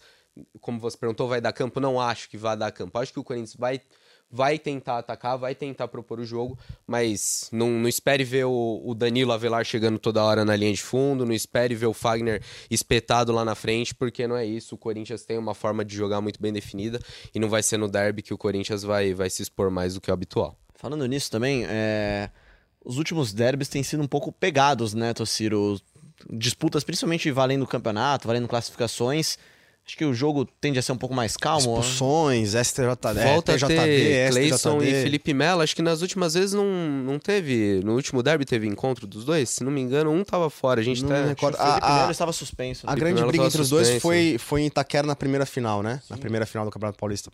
[0.59, 1.79] como você perguntou, vai dar campo.
[1.79, 2.97] Não acho que vai dar campo.
[2.97, 3.81] Acho que o Corinthians vai,
[4.29, 8.93] vai tentar atacar, vai tentar propor o jogo, mas não, não espere ver o, o,
[8.93, 13.31] Danilo Avelar chegando toda hora na linha de fundo, não espere ver o Fagner espetado
[13.31, 14.75] lá na frente, porque não é isso.
[14.75, 16.99] O Corinthians tem uma forma de jogar muito bem definida
[17.33, 20.01] e não vai ser no derby que o Corinthians vai, vai se expor mais do
[20.01, 20.57] que o habitual.
[20.79, 22.29] Falando nisso também, é...
[22.85, 25.77] os últimos derbys têm sido um pouco pegados, né, Tociro?
[26.31, 29.37] Disputas principalmente valendo campeonato, valendo classificações.
[29.89, 31.79] Acho que o jogo tende a ser um pouco mais calmo.
[31.79, 35.63] Expulsões, STJD, Volta TJD, a ter Cleison e Felipe Melo.
[35.63, 37.81] Acho que nas últimas vezes não, não teve.
[37.83, 39.49] No último derby teve encontro dos dois.
[39.49, 40.79] Se não me engano, um tava fora.
[40.79, 41.25] A gente não tá.
[41.25, 41.55] Recordo.
[41.55, 42.87] O Felipe a, Melo estava suspenso.
[42.87, 45.95] A grande briga entre os dois foi, foi em Itaquera na primeira final, né?
[46.03, 46.13] Sim.
[46.13, 47.31] Na primeira final do Campeonato Paulista.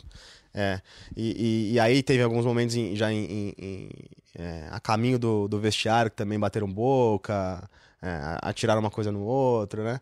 [0.54, 0.80] É.
[1.14, 3.88] E, e, e aí teve alguns momentos em, já em, em, em
[4.34, 7.68] é, a caminho do, do vestiário que também bateram boca,
[8.00, 10.00] é, atiraram uma coisa no outro, né?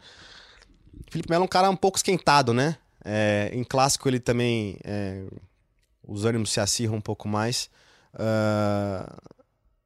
[1.11, 2.77] Felipe Melo é um cara um pouco esquentado, né?
[3.05, 4.77] É, em clássico ele também.
[4.85, 5.25] É,
[6.07, 7.71] os ânimos se acirram um pouco mais.
[8.15, 9.35] Uh,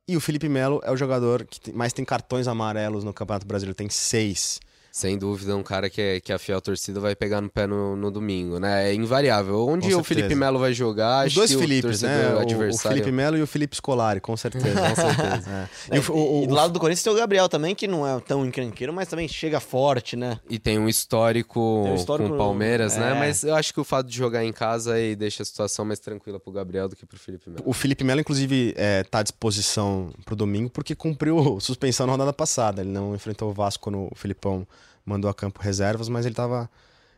[0.06, 3.76] e o Felipe Melo é o jogador que mais tem cartões amarelos no Campeonato Brasileiro,
[3.76, 4.60] tem seis.
[4.90, 7.94] Sem dúvida, um cara que, é, que a fiel torcida vai pegar no pé no,
[7.94, 8.90] no domingo, né?
[8.90, 9.66] É invariável.
[9.66, 12.34] Onde o Felipe Melo vai jogar, Os dois Filipes, né?
[12.34, 14.80] O, o, Felipe Melo e o Felipe Scolari, com certeza.
[14.80, 15.48] com certeza.
[15.90, 15.96] É.
[15.96, 18.44] E, o, e, do lado do Corinthians tem o Gabriel também, que não é tão
[18.44, 20.38] encrenqueiro, mas também chega forte, né?
[20.48, 23.10] E tem um histórico, tem um histórico com o Palmeiras, né?
[23.10, 23.14] é.
[23.14, 23.18] né?
[23.18, 25.98] Mas eu acho que o fato de jogar em casa aí deixa a situação mais
[25.98, 27.62] tranquila pro Gabriel do que pro Felipe Melo.
[27.64, 32.32] O Felipe Melo, inclusive, é, tá à disposição pro domingo porque cumpriu suspensão na rodada
[32.32, 32.82] passada.
[32.82, 34.66] Ele não enfrentou o Vasco quando o Filipão
[35.08, 36.70] mandou a campo reservas, mas ele estava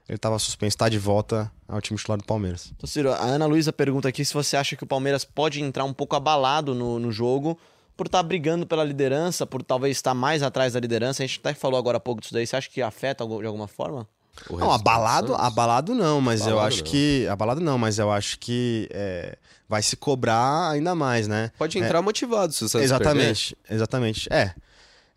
[0.08, 2.72] ele tava suspenso, está de volta ao time titular do Palmeiras.
[2.76, 5.84] Então, Ciro, a Ana Luísa pergunta aqui se você acha que o Palmeiras pode entrar
[5.84, 7.56] um pouco abalado no, no jogo
[7.96, 11.22] por estar tá brigando pela liderança, por talvez estar mais atrás da liderança.
[11.22, 12.44] A gente até falou agora há pouco disso daí.
[12.44, 14.04] Você acha que afeta de alguma forma?
[14.50, 16.90] Não, abalado, abalado não, mas abalado eu acho não.
[16.90, 17.28] que.
[17.28, 19.38] Abalado não, mas eu acho que é,
[19.68, 21.52] vai se cobrar ainda mais, né?
[21.56, 24.32] Pode entrar é, motivado se você Exatamente, exatamente.
[24.32, 24.54] É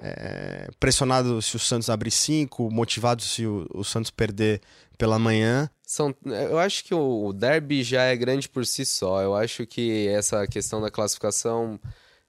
[0.06, 4.62] é, pressionado se o Santos abrir cinco, motivado se o, o, Santos perder
[4.98, 5.70] pela manhã.
[5.82, 9.22] São, eu acho que o, derby já é grande por si só.
[9.22, 11.80] Eu acho que essa questão da classificação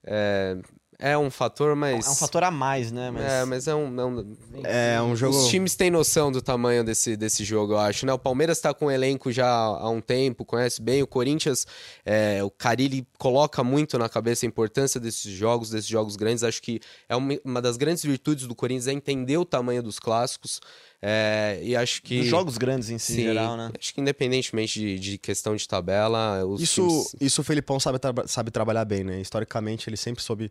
[0.05, 0.57] é,
[0.99, 2.07] é um fator, mas.
[2.07, 3.11] É um fator a mais, né?
[3.11, 3.23] Mas...
[3.23, 4.37] É, mas é um, é um.
[4.65, 5.37] É um jogo.
[5.37, 8.13] Os times têm noção do tamanho desse, desse jogo, eu acho, né?
[8.13, 11.03] O Palmeiras tá com o elenco já há um tempo, conhece bem.
[11.03, 11.67] O Corinthians,
[12.05, 16.45] é, o Carilli coloca muito na cabeça a importância desses jogos, desses jogos grandes.
[16.45, 19.99] Acho que é uma, uma das grandes virtudes do Corinthians é entender o tamanho dos
[19.99, 20.61] clássicos.
[21.07, 22.21] É, e acho que.
[22.21, 23.71] Dos jogos grandes em si, Sim, geral, né?
[23.79, 26.41] Acho que independentemente de, de questão de tabela.
[26.59, 27.17] isso, times...
[27.21, 29.21] isso o Felipão sabe, tra sabe trabalhar bem, né?
[29.21, 30.51] Historicamente, ele sempre soube.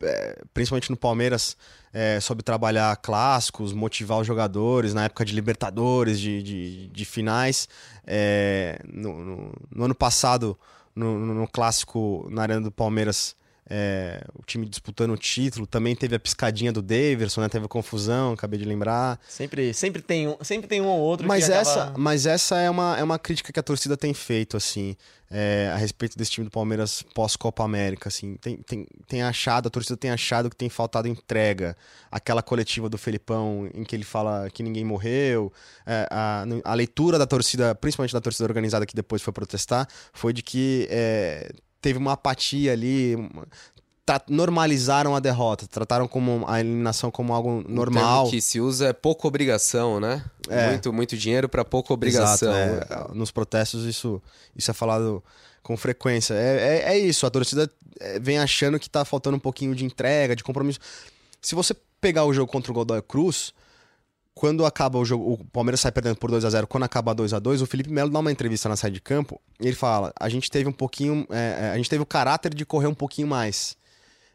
[0.00, 1.56] É, principalmente no Palmeiras,
[1.92, 7.68] é, soube trabalhar clássicos, motivar os jogadores na época de Libertadores, de, de, de finais.
[8.06, 10.58] É, no, no, no, ano passado,
[10.94, 13.34] no, no, clássico na Arena do Palmeiras,
[13.70, 17.48] é, o time disputando o título, também teve a piscadinha do Daverson, né?
[17.48, 19.20] Teve a confusão, acabei de lembrar.
[19.28, 21.98] Sempre, sempre, tem, um, sempre tem um ou outro mas essa, acaba...
[21.98, 24.96] Mas essa é uma, é uma crítica que a torcida tem feito, assim,
[25.30, 28.36] é, a respeito desse time do Palmeiras pós-Copa América, assim.
[28.36, 31.76] Tem, tem, tem achado, a torcida tem achado que tem faltado entrega.
[32.10, 35.52] Aquela coletiva do Felipão, em que ele fala que ninguém morreu.
[35.84, 40.32] É, a, a leitura da torcida, principalmente da torcida organizada que depois foi protestar, foi
[40.32, 41.52] de que é,
[41.88, 43.16] teve uma apatia ali,
[44.28, 48.26] normalizaram a derrota, trataram como a eliminação como algo normal.
[48.26, 50.22] O que se usa é pouca obrigação, né?
[50.50, 50.68] É.
[50.68, 52.52] Muito, muito dinheiro para pouca obrigação.
[52.54, 53.14] Exato, é.
[53.14, 54.20] Nos protestos isso,
[54.54, 55.24] isso é falado
[55.62, 56.34] com frequência.
[56.34, 59.86] É, é, é, isso, a torcida é, vem achando que tá faltando um pouquinho de
[59.86, 60.80] entrega, de compromisso.
[61.40, 63.54] Se você pegar o jogo contra o Godoy Cruz,
[64.38, 67.34] quando acaba o jogo, o Palmeiras sai perdendo por 2 a 0 quando acaba 2
[67.34, 70.12] a 2 o Felipe Melo dá uma entrevista na saída de campo e ele fala:
[70.18, 71.26] a gente teve um pouquinho.
[71.28, 73.76] É, é, a gente teve o caráter de correr um pouquinho mais.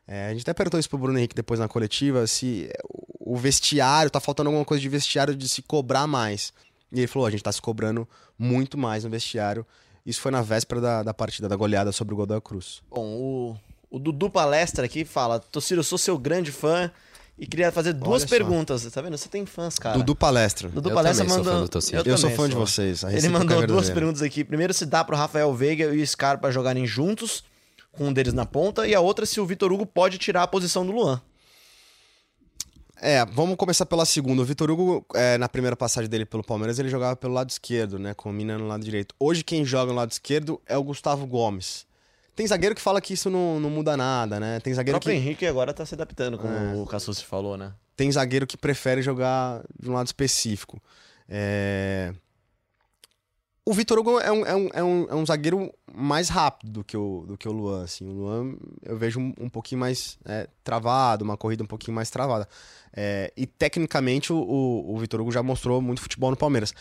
[0.05, 2.69] É, a gente até perguntou isso pro Bruno Henrique depois na coletiva, se
[3.17, 6.51] o vestiário, tá faltando alguma coisa de vestiário de se cobrar mais.
[6.91, 8.05] E ele falou: a gente tá se cobrando
[8.37, 9.65] muito mais no vestiário.
[10.05, 12.81] Isso foi na véspera da, da partida, da goleada sobre o Godoy Cruz.
[12.89, 13.55] Bom, o,
[13.89, 16.91] o Dudu Palestra aqui fala: Tociro, eu sou seu grande fã.
[17.37, 18.85] E queria fazer duas perguntas.
[18.91, 19.17] Tá vendo?
[19.17, 19.97] Você tem fãs, cara.
[19.97, 20.69] Dudu Palestra.
[20.69, 21.53] Dudu eu Palestra mandou.
[21.53, 23.03] Eu, eu, eu sou fã de vocês.
[23.03, 24.43] Ele mandou duas perguntas aqui.
[24.43, 27.43] Primeiro, se dá pro Rafael Veiga e o Scarpa jogarem juntos,
[27.91, 28.87] com um deles na ponta.
[28.87, 31.21] E a outra, se o Vitor Hugo pode tirar a posição do Luan.
[33.01, 34.43] É, vamos começar pela segunda.
[34.43, 37.97] O Vitor Hugo, é, na primeira passagem dele pelo Palmeiras, ele jogava pelo lado esquerdo,
[37.99, 38.13] né?
[38.13, 39.13] Com o Mina no lado direito.
[39.19, 41.85] Hoje, quem joga no lado esquerdo é o Gustavo Gomes.
[42.35, 44.59] Tem zagueiro que fala que isso não, não muda nada, né?
[44.59, 45.25] Tem zagueiro o próprio que...
[45.25, 46.75] Henrique agora tá se adaptando, como é.
[46.75, 47.73] o Cassucci falou, né?
[47.95, 50.81] Tem zagueiro que prefere jogar de um lado específico.
[51.29, 52.13] É...
[53.65, 56.83] O Vitor Hugo é um, é, um, é, um, é um zagueiro mais rápido do
[56.83, 57.83] que o, do que o Luan.
[57.83, 58.05] Assim.
[58.05, 62.09] O Luan eu vejo um, um pouquinho mais é, travado, uma corrida um pouquinho mais
[62.09, 62.47] travada.
[62.91, 66.73] É, e tecnicamente o, o, o Vitor Hugo já mostrou muito futebol no Palmeiras.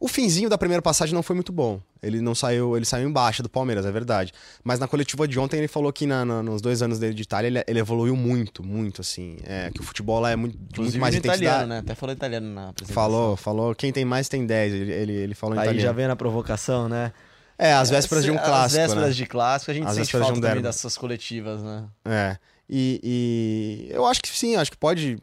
[0.00, 1.80] O finzinho da primeira passagem não foi muito bom.
[2.00, 4.32] Ele não saiu, ele saiu embaixo do Palmeiras, é verdade.
[4.62, 7.22] Mas na coletiva de ontem ele falou que na, na, nos dois anos dele de
[7.22, 9.38] Itália ele, ele evoluiu muito, muito, assim.
[9.42, 11.42] É, que o futebol lá é muito, muito mais intensidade.
[11.42, 11.78] italiano, né?
[11.80, 12.94] Até falou italiano na apresentação.
[12.94, 13.74] Falou, falou.
[13.74, 14.72] Quem tem mais tem 10.
[14.72, 15.88] Ele, ele, ele falou em Aí italiano.
[15.88, 17.12] já vem na provocação, né?
[17.58, 19.14] É, às vésperas de um clássico, Às vésperas né?
[19.14, 21.84] de clássico, a gente Às sente vésperas de falta um também dessas coletivas, né?
[22.04, 22.36] É.
[22.70, 25.18] E, e eu acho que sim, acho que pode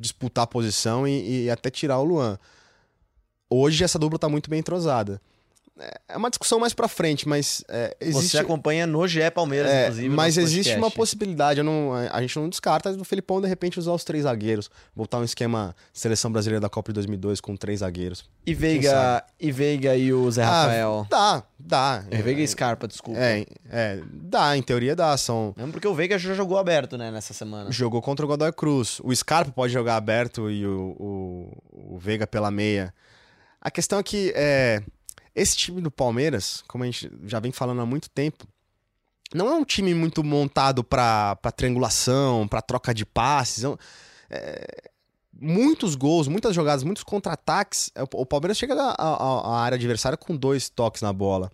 [0.00, 2.36] disputar a posição e, e até tirar o Luan.
[3.50, 5.20] Hoje essa dupla tá muito bem entrosada.
[5.80, 8.30] É- É uma discussão mais pra frente, mas é, existe.
[8.30, 10.08] Você acompanha no GE Palmeiras, É, inclusive.
[10.08, 10.78] mas existe podcast.
[10.78, 14.68] uma possibilidade, não- a gente não descarta do Felipão de repente usar os três zagueiros,
[14.96, 18.24] voltar um esquema seleção brasileira da Copa de 2002 com três zagueiros.
[18.44, 21.06] E Veiga, e Veiga e o Zé Rafael.
[21.06, 21.42] Ah, dá,
[22.00, 22.04] dá.
[22.10, 23.20] É, Veiga e Scarpa, desculpa.
[23.20, 27.12] É, é, dá, em teoria dá, são Mesmo porque o Veiga já jogou aberto, né,
[27.12, 27.70] nessa semana.
[27.70, 29.00] Jogou contra o Godoy Cruz.
[29.04, 32.92] O Scarpa pode jogar aberto e o, o, o Veiga pela meia.
[33.60, 34.82] A questão é que é,
[35.34, 38.46] esse time do Palmeiras, como a gente já vem falando há muito tempo,
[39.34, 43.64] não é um time muito montado para triangulação, para troca de passes.
[43.64, 43.68] É
[44.30, 44.90] é,
[45.32, 47.90] muitos gols, muitas jogadas, muitos contra-ataques.
[47.94, 51.50] é, O o Palmeiras chega à área adversária com dois toques na bola.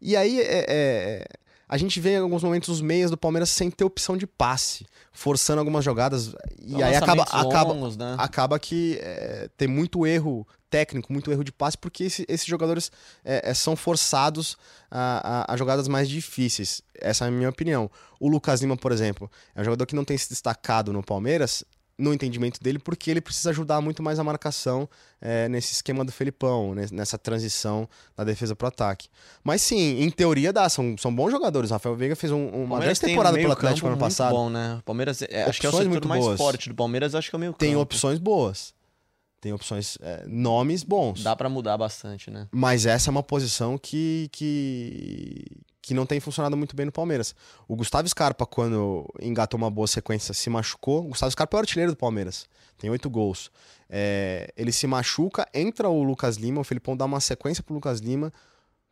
[0.00, 1.26] E aí é, é,
[1.68, 4.86] a gente vê em alguns momentos os meias do Palmeiras sem ter opção de passe,
[5.12, 6.34] forçando algumas jogadas.
[6.60, 8.14] E aí acaba, acaba, longos, né?
[8.18, 12.90] acaba que é, tem muito erro técnico, muito erro de passe, porque esse- esses jogadores
[13.24, 14.56] é, é, são forçados
[14.90, 16.82] a, a- a jogadas mais difíceis.
[16.94, 17.90] Essa é a minha opinião.
[18.20, 21.64] O Lucas Lima, por exemplo, é um jogador que não tem se destacado no Palmeiras,
[21.98, 24.86] no entendimento dele, porque ele precisa ajudar muito mais a marcação
[25.20, 29.08] é, nesse esquema do Felipão, né, nessa transição da defesa pro ataque.
[29.42, 31.70] Mas sim, em teoria dá, são, são bons jogadores.
[31.70, 34.32] Rafael Veiga fez um- uma grande Palmeiras tem um temporada pelo Atlético ano muito passado.
[34.34, 34.76] bom, né?
[34.80, 36.36] O Palmeiras, é, acho que é o setor muito mais boas.
[36.38, 37.60] forte do Palmeiras, acho que é o meio campo.
[37.60, 38.74] Tem opções boas.
[39.40, 41.22] Tem opções, é, nomes bons.
[41.22, 42.48] Dá pra mudar bastante, né?
[42.50, 45.44] Mas essa é uma posição que, que,
[45.86, 47.32] que não tem funcionado muito bem no Palmeiras.
[47.68, 51.04] O Gustavo Scarpa, quando engatou uma boa sequência, se machucou.
[51.04, 52.48] O Gustavo Scarpa é o artilheiro do Palmeiras.
[52.76, 53.52] Tem oito gols.
[53.88, 58.00] É, ele se machuca, entra o Lucas Lima, o Felipão dá uma sequência pro Lucas
[58.00, 58.32] Lima,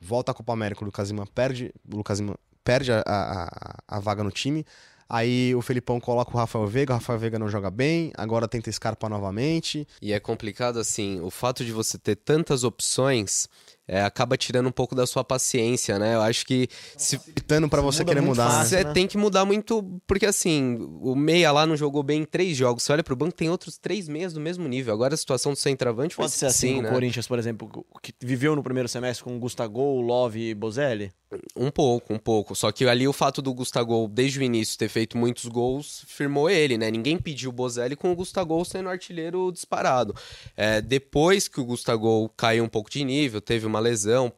[0.01, 3.99] volta a Copa América, o Lucas Lima perde, o Lucas Lima perde a, a, a
[3.99, 4.65] vaga no time.
[5.09, 8.71] Aí o Felipão coloca o Rafael Veiga, o Rafael Veiga não joga bem, agora tenta
[8.71, 9.85] Scarpa novamente.
[10.01, 13.49] E é complicado assim, o fato de você ter tantas opções
[13.87, 16.14] é, acaba tirando um pouco da sua paciência, né?
[16.14, 18.49] Eu acho que se Gritando pra você querer mudar.
[18.49, 18.78] fácil.
[18.78, 18.93] você né?
[18.93, 22.82] tem que mudar muito, porque assim, o meia lá não jogou bem em três jogos.
[22.82, 24.95] Você olha pro banco, tem outros três meias do mesmo nível.
[24.95, 26.89] Agora a situação do centroavante foi Pode ser assim, com né?
[26.89, 31.12] o Corinthians, por exemplo, que viveu no primeiro semestre com o Gustavo, Love e Bozelli?
[31.57, 32.55] Um pouco, um pouco.
[32.55, 36.49] Só que ali o fato do Gustavo, desde o início, ter feito muitos gols, firmou
[36.49, 36.91] ele, né?
[36.91, 40.14] Ninguém pediu o Bozelli com o Gustavo sendo artilheiro disparado.
[40.57, 44.32] É, depois que o Gustavo caiu um pouco de nível, teve uma lesão,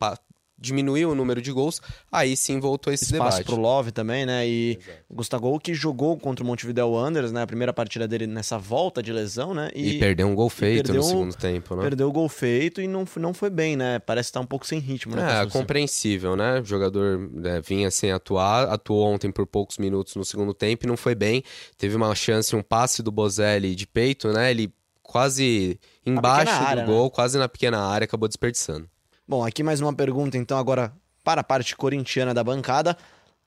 [0.59, 1.81] diminuiu o número de gols,
[2.11, 3.45] aí sim voltou esse Espaço debate.
[3.45, 4.47] pro Love também, né?
[4.49, 4.79] E
[5.09, 7.43] o Gustavo que jogou contra o Montevideo Wanderers, né?
[7.43, 9.71] A primeira partida dele nessa volta de lesão, né?
[9.75, 11.83] E, perdeu um gol feito perdeu no um- segundo tempo, né?
[11.83, 13.99] Perdeu o gol feito e não, não foi bem, né?
[13.99, 15.43] Parece estar um pouco sem ritmo, né?
[15.43, 16.61] É, compreensível, né?
[16.61, 20.89] O jogador né, vinha sem atuar, atuou ontem por poucos minutos no segundo tempo e
[20.89, 21.43] não foi bem.
[21.77, 24.51] Teve uma chance, um passe do Bozelli de peito, né?
[24.51, 28.89] Ele quase embaixo área, do gol, quase na pequena área, acabou desperdiçando.
[29.29, 30.93] Bom, aqui mais uma pergunta, então, agora
[31.25, 32.97] para a parte corintiana da bancada.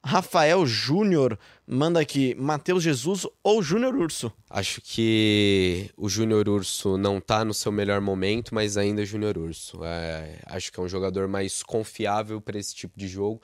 [0.03, 4.29] Rafael Júnior manda aqui, Matheus Jesus ou Júnior Urso?
[4.49, 9.37] Acho que o Júnior Urso não tá no seu melhor momento, mas ainda é Júnior
[9.37, 9.81] Urso.
[9.85, 13.41] É, acho que é um jogador mais confiável para esse tipo de jogo.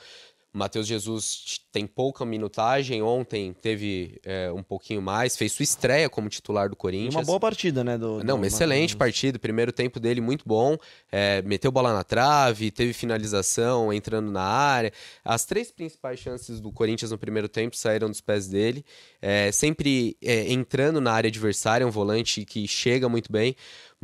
[0.55, 6.29] Matheus Jesus tem pouca minutagem, ontem teve é, um pouquinho mais, fez sua estreia como
[6.29, 7.15] titular do E Corinthians.
[7.15, 7.97] uma boa partida, né?
[7.97, 9.37] Do, Não, do uma excelente partida.
[9.37, 10.77] Primeiro tempo dele muito bom.
[11.11, 14.93] É, meteu bola na trave, teve finalização, entrando na área.
[15.25, 18.85] As três principais chances do Corinthians no primeiro tempo saíram dos pés dele.
[19.21, 23.55] É, sempre é, entrando na área adversária, um volante que chega muito bem.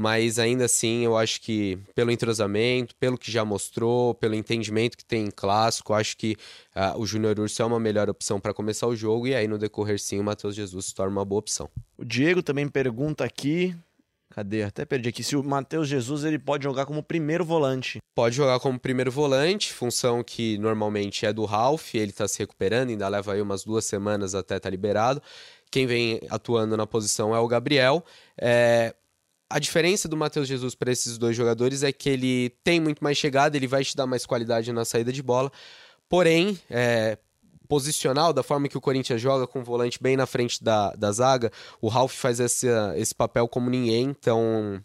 [0.01, 5.05] Mas ainda assim, eu acho que pelo entrosamento, pelo que já mostrou, pelo entendimento que
[5.05, 6.35] tem em clássico, acho que
[6.73, 9.27] ah, o Júnior Urso é uma melhor opção para começar o jogo.
[9.27, 11.69] E aí, no decorrer, sim, o Matheus Jesus se torna uma boa opção.
[11.99, 13.75] O Diego também pergunta aqui,
[14.31, 14.63] cadê?
[14.63, 17.99] Até perdi aqui, se o Matheus Jesus ele pode jogar como primeiro volante.
[18.15, 22.89] Pode jogar como primeiro volante, função que normalmente é do Ralph, ele está se recuperando,
[22.89, 25.21] ainda leva aí umas duas semanas até estar liberado.
[25.69, 28.03] Quem vem atuando na posição é o Gabriel.
[28.35, 28.95] É,
[29.53, 33.17] A diferença do Matheus Jesus para esses dois jogadores é que ele tem muito mais
[33.17, 35.51] chegada, ele vai te dar mais qualidade na saída de bola.
[36.09, 37.17] Porém, é,
[37.67, 41.11] posicional, da forma que o Corinthians joga, com o volante bem na frente da, da
[41.11, 44.81] zaga, o Ralph faz esse, esse papel como ninguém, então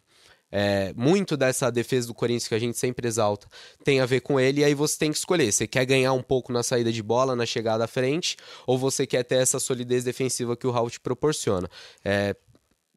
[0.49, 3.49] É, muito dessa defesa do Corinthians que a gente sempre exalta
[3.85, 5.51] tem a ver com ele, e aí você tem que escolher.
[5.51, 9.07] Você quer ganhar um pouco na saída de bola, na chegada à frente, ou você
[9.07, 11.69] quer ter essa solidez defensiva que o Raul te proporciona.
[12.05, 12.35] É,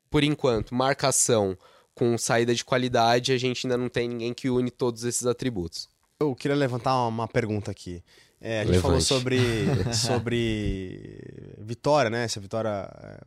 [0.09, 1.57] por enquanto, marcação
[1.93, 5.89] com saída de qualidade, a gente ainda não tem ninguém que une todos esses atributos.
[6.19, 8.01] Eu queria levantar uma pergunta aqui.
[8.41, 8.83] É, a gente Levante.
[8.83, 9.39] falou sobre,
[9.93, 11.21] sobre
[11.57, 12.27] vitória, né?
[12.27, 13.19] Se a vitória é,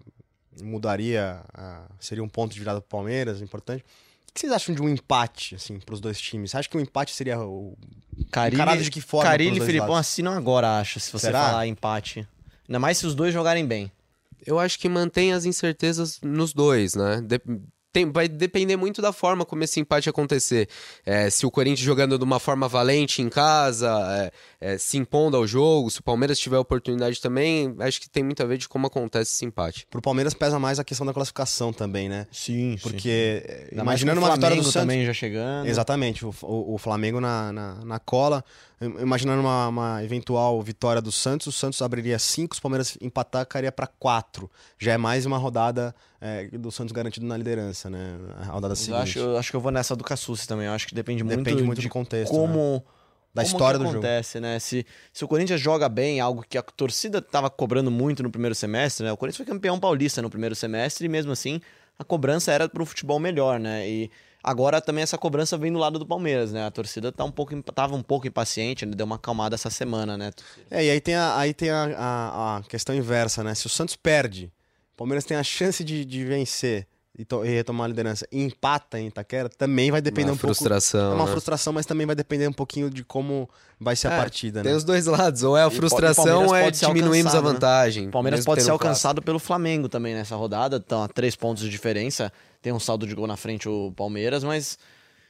[0.63, 1.43] mudaria,
[2.01, 3.85] seria um ponto de virada para o Palmeiras, importante.
[4.29, 6.51] O que vocês acham de um empate, assim, para os dois times?
[6.51, 7.77] Você acha que um empate seria o.
[8.31, 9.31] Carilli, de que forma?
[9.31, 10.09] Carilli e Filipão lados?
[10.09, 11.49] assinam agora, acho, se você Será?
[11.49, 12.27] falar empate.
[12.67, 13.93] Ainda mais se os dois jogarem bem.
[14.45, 17.21] Eu acho que mantém as incertezas nos dois, né?
[17.21, 17.41] De
[17.93, 20.69] tem, vai depender muito da forma como esse empate acontecer.
[21.05, 25.37] É, se o Corinthians jogando de uma forma valente em casa, é, é, se impondo
[25.37, 28.69] ao jogo, se o Palmeiras tiver oportunidade também, acho que tem muito a ver de
[28.69, 29.87] como acontece esse empate.
[29.91, 32.27] Pro Palmeiras pesa mais a questão da classificação também, né?
[32.33, 33.77] Sim, Porque sim.
[33.77, 34.75] É, imaginando uma vitória do Santos...
[34.75, 35.67] também já chegando.
[35.67, 38.43] Exatamente, o, o, o Flamengo na, na, na cola
[39.01, 43.71] imaginando uma, uma, eventual vitória do Santos, o Santos abriria 5, os Palmeiras empatar, cairia
[43.71, 44.51] para 4.
[44.79, 48.19] Já é mais uma rodada é, do Santos garantido na liderança, né?
[48.41, 48.97] A rodada seguinte.
[48.97, 50.67] Eu acho, eu acho que eu vou nessa do Cassucci também.
[50.67, 52.31] Eu acho que depende muito, depende muito de do contexto.
[52.31, 52.75] Como.
[52.75, 52.83] Né?
[53.35, 54.47] Da como história do acontece, jogo.
[54.47, 54.59] né?
[54.59, 58.55] Se, se o Corinthians joga bem, algo que a torcida estava cobrando muito no primeiro
[58.55, 59.13] semestre, né?
[59.13, 61.59] O Corinthians foi campeão paulista no primeiro semestre e mesmo assim
[61.99, 63.89] a cobrança era para o futebol melhor, né?
[63.89, 64.11] E
[64.43, 66.67] Agora também essa cobrança vem do lado do Palmeiras, né?
[66.67, 68.93] A torcida tá um pouco, tava um pouco impaciente, né?
[68.95, 70.33] deu uma acalmada essa semana, né?
[70.69, 73.55] É, e aí tem, a, aí tem a, a, a questão inversa, né?
[73.55, 74.53] Se o Santos perde,
[74.95, 76.89] o Palmeiras tem a chance de, de vencer
[77.19, 81.01] e, e, retomar a liderança e empata em Itaquera, também vai depender uma um frustração,
[81.01, 81.15] pouco.
[81.15, 81.33] É uma né?
[81.33, 83.49] frustração, mas também vai depender um pouquinho de como
[83.79, 84.77] vai ser é, a partida, tem né?
[84.77, 87.49] os dois lados, ou é a frustração ou é diminuímos a né?
[87.53, 88.09] vantagem.
[88.09, 91.69] O Palmeiras pode ser alcançado pelo Flamengo também nessa rodada, estão a três pontos de
[91.69, 92.33] diferença,
[92.63, 94.79] tem um saldo de gol na frente o Palmeiras, mas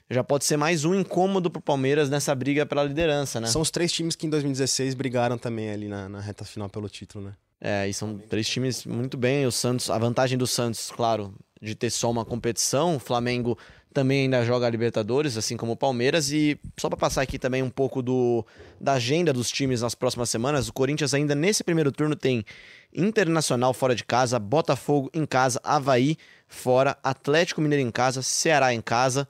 [0.08, 3.48] já pode ser mais um incômodo pro Palmeiras nessa briga pela liderança, né?
[3.48, 6.88] São os três times que em 2016 brigaram também ali na, na reta final pelo
[6.88, 7.32] título, né?
[7.60, 9.46] É, e são três times muito bem.
[9.46, 12.96] O Santos, a vantagem do Santos, claro, de ter só uma competição.
[12.96, 13.56] O Flamengo
[13.94, 16.32] também ainda joga a Libertadores, assim como o Palmeiras.
[16.32, 18.44] E só para passar aqui também um pouco do,
[18.80, 22.44] da agenda dos times nas próximas semanas, o Corinthians ainda nesse primeiro turno tem
[22.92, 28.82] Internacional fora de casa, Botafogo em casa, Havaí fora, Atlético Mineiro em casa, Ceará em
[28.82, 29.26] casa,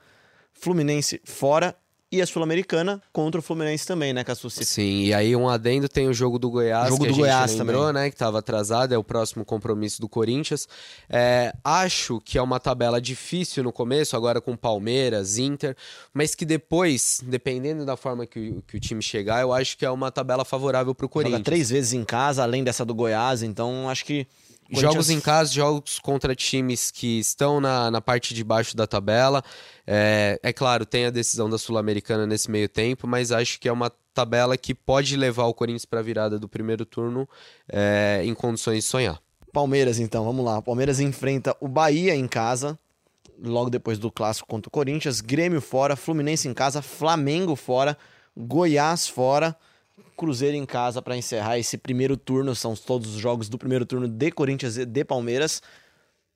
[0.52, 1.76] Fluminense fora
[2.12, 4.64] e a Sul-Americana contra o Fluminense também, né, Cassucci?
[4.66, 7.50] Sim, e aí um adendo tem o jogo do Goiás, jogo que do a Goiás
[7.50, 8.02] gente lembrou, também.
[8.02, 10.68] né, que estava atrasado, é o próximo compromisso do Corinthians.
[11.08, 15.74] É, acho que é uma tabela difícil no começo, agora com Palmeiras, Inter,
[16.12, 19.86] mas que depois, dependendo da forma que, o, que o time chegar, eu acho que
[19.86, 21.38] é uma tabela favorável para o Corinthians.
[21.38, 24.26] Joga três vezes em casa, além dessa do Goiás, então acho que
[24.70, 29.42] Jogos em casa, jogos contra times que estão na, na parte de baixo da tabela.
[29.86, 33.72] É, é claro, tem a decisão da Sul-Americana nesse meio tempo, mas acho que é
[33.72, 37.28] uma tabela que pode levar o Corinthians para a virada do primeiro turno
[37.68, 39.20] é, em condições de sonhar.
[39.52, 40.62] Palmeiras, então, vamos lá.
[40.62, 42.78] Palmeiras enfrenta o Bahia em casa,
[43.42, 45.20] logo depois do clássico contra o Corinthians.
[45.20, 47.96] Grêmio fora, Fluminense em casa, Flamengo fora,
[48.34, 49.54] Goiás fora.
[50.22, 52.54] Cruzeiro em casa para encerrar esse primeiro turno.
[52.54, 55.60] São todos os jogos do primeiro turno de Corinthians e de Palmeiras.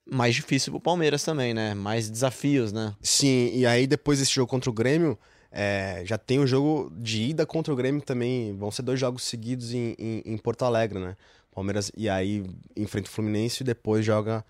[0.05, 1.73] Mais difícil pro Palmeiras também, né?
[1.73, 2.93] Mais desafios, né?
[3.01, 5.17] Sim, e aí depois desse jogo contra o Grêmio,
[5.49, 8.53] é, já tem o jogo de ida contra o Grêmio também.
[8.57, 11.15] Vão ser dois jogos seguidos em, em, em Porto Alegre, né?
[11.55, 14.43] Palmeiras, e aí enfrenta o Fluminense e depois joga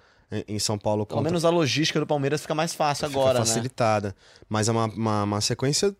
[0.48, 1.18] em São Paulo contra...
[1.18, 4.10] Pelo menos a logística do Palmeiras fica mais fácil fica agora, facilitada.
[4.10, 4.14] né?
[4.50, 5.96] Mas é uma, uma, uma sequência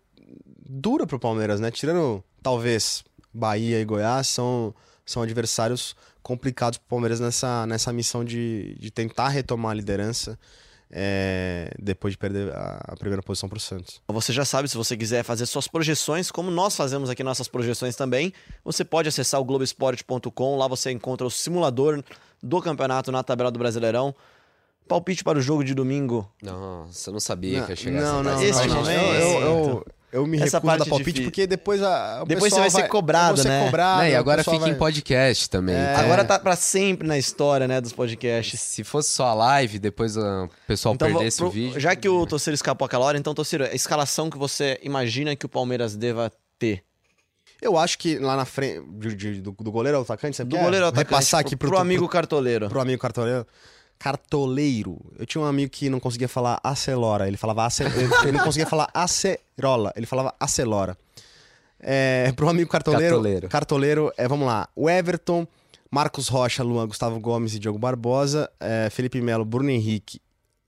[0.68, 1.70] dura pro Palmeiras, né?
[1.70, 4.74] Tirando, talvez, Bahia e Goiás são,
[5.04, 10.38] são adversários complicados para o Palmeiras nessa, nessa missão de, de tentar retomar a liderança.
[10.90, 14.00] É, depois de perder a, a primeira posição para o Santos.
[14.08, 17.94] Você já sabe, se você quiser fazer suas projeções, como nós fazemos aqui nossas projeções
[17.94, 18.32] também,
[18.64, 22.02] você pode acessar o Globoesporte.com, lá você encontra o simulador
[22.42, 24.14] do campeonato na tabela do Brasileirão.
[24.88, 26.26] Palpite para o jogo de domingo.
[26.42, 28.98] Nossa, eu não sabia não, que ia chegar Não, não, esse não, momento.
[28.98, 31.24] Eu, eu, eu me Essa recuso da palpite difícil.
[31.24, 33.66] porque depois a, depois você vai, ser cobrado, né?
[33.66, 34.12] Cobrado, né?
[34.12, 34.70] E agora fica vai...
[34.70, 35.74] em podcast também.
[35.74, 35.96] É...
[35.96, 38.58] Agora tá para sempre na história, né, dos podcasts.
[38.58, 41.48] Se fosse só a live, depois o pessoal então, perdesse pro...
[41.48, 41.78] o vídeo.
[41.78, 45.44] Já que o Torceiro escapou aquela hora, então Torceiro, a escalação que você imagina que
[45.44, 46.82] o Palmeiras deva ter?
[47.60, 50.56] Eu acho que lá na frente de, de, do, do, goleiro ao atacante, você do
[50.56, 52.68] goleiro ao atacante, passar aqui pro, pro amigo pro, cartoleiro.
[52.68, 53.44] Pro amigo cartoleiro
[53.98, 54.98] cartoleiro.
[55.18, 57.82] Eu tinha um amigo que não conseguia falar acelora, ele falava ace...
[58.22, 60.96] ele não conseguia falar acerola, ele falava acelora.
[61.80, 65.46] É, pro amigo cartoleiro, cartoleiro, cartoleiro é, vamos lá, o Everton,
[65.90, 70.20] Marcos Rocha, Luan, Gustavo Gomes e Diogo Barbosa, é, Felipe Melo, Bruno Henrique,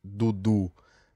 [0.03, 0.71] Dudu,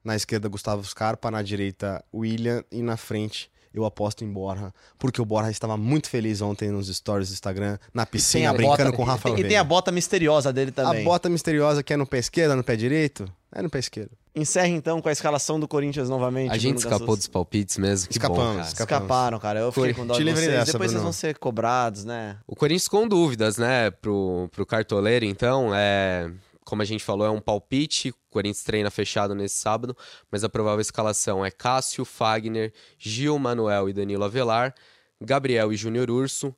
[0.04, 1.30] Na esquerda, Gustavo Scarpa.
[1.30, 2.62] Na direita, William.
[2.70, 6.89] E na frente, eu aposto em Borja, porque o Borja estava muito feliz ontem nos
[6.89, 9.91] stories do Instagram, na piscina, brincando bota, com o Rafael E tem, tem a bota
[9.91, 11.03] misteriosa dele também.
[11.03, 13.31] A bota misteriosa que é no pé esquerdo, no pé direito?
[13.53, 14.11] É no pé esquerdo.
[14.35, 16.51] Encerre então com a escalação do Corinthians novamente.
[16.51, 18.66] A gente escapou dos palpites mesmo, que escapamos, bom, cara.
[18.66, 19.03] escapamos.
[19.03, 19.61] Escaparam, cara.
[19.61, 20.47] Eu fiquei com dó de vocês.
[20.47, 20.91] Dessa, Depois Bruno.
[20.91, 22.37] vocês vão ser cobrados, né?
[22.47, 26.31] O Corinthians com dúvidas, né, pro, pro cartoleiro, então, é...
[26.64, 28.10] Como a gente falou, é um palpite.
[28.10, 29.96] O Corinthians treina fechado nesse sábado,
[30.30, 34.74] mas a provável escalação é Cássio, Fagner, Gil, Manuel e Danilo Avelar,
[35.20, 36.54] Gabriel e Júnior Urso,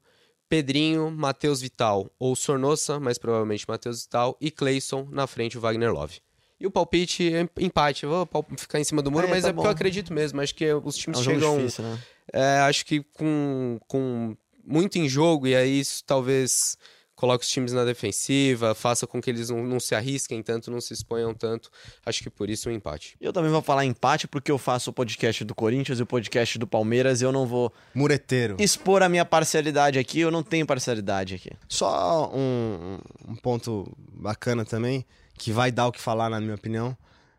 [0.48, 5.92] Pedrinho, Matheus Vital ou Sornossa, mas provavelmente Matheus Vital, e Cleison na frente o Wagner
[5.92, 6.20] Love.
[6.58, 8.04] E o palpite é empate.
[8.04, 9.68] Eu vou ficar em cima do muro, É, mas tá é porque bom.
[9.68, 10.40] eu acredito mesmo.
[10.40, 11.56] Acho que os É times um jogo chegam.
[11.58, 11.98] difícil, né?
[12.32, 14.34] É, acho que com, com
[14.64, 16.78] muito em jogo, e aí isso talvez
[17.16, 20.80] coloque os times na defensiva, faça com que eles não, não se arrisquem tanto, não
[20.80, 21.70] se exponham tanto.
[22.04, 23.16] Acho que por isso um empate.
[23.20, 26.58] Eu também vou falar empate porque eu faço o podcast do Corinthians e o podcast
[26.58, 27.22] do Palmeiras.
[27.22, 28.56] Eu não vou Mureteiro.
[28.60, 30.20] expor a minha parcialidade aqui.
[30.20, 31.50] Eu não tenho parcialidade aqui.
[31.68, 35.04] Só um, um ponto bacana também,
[35.38, 36.96] que vai dar o que falar, na minha opinião.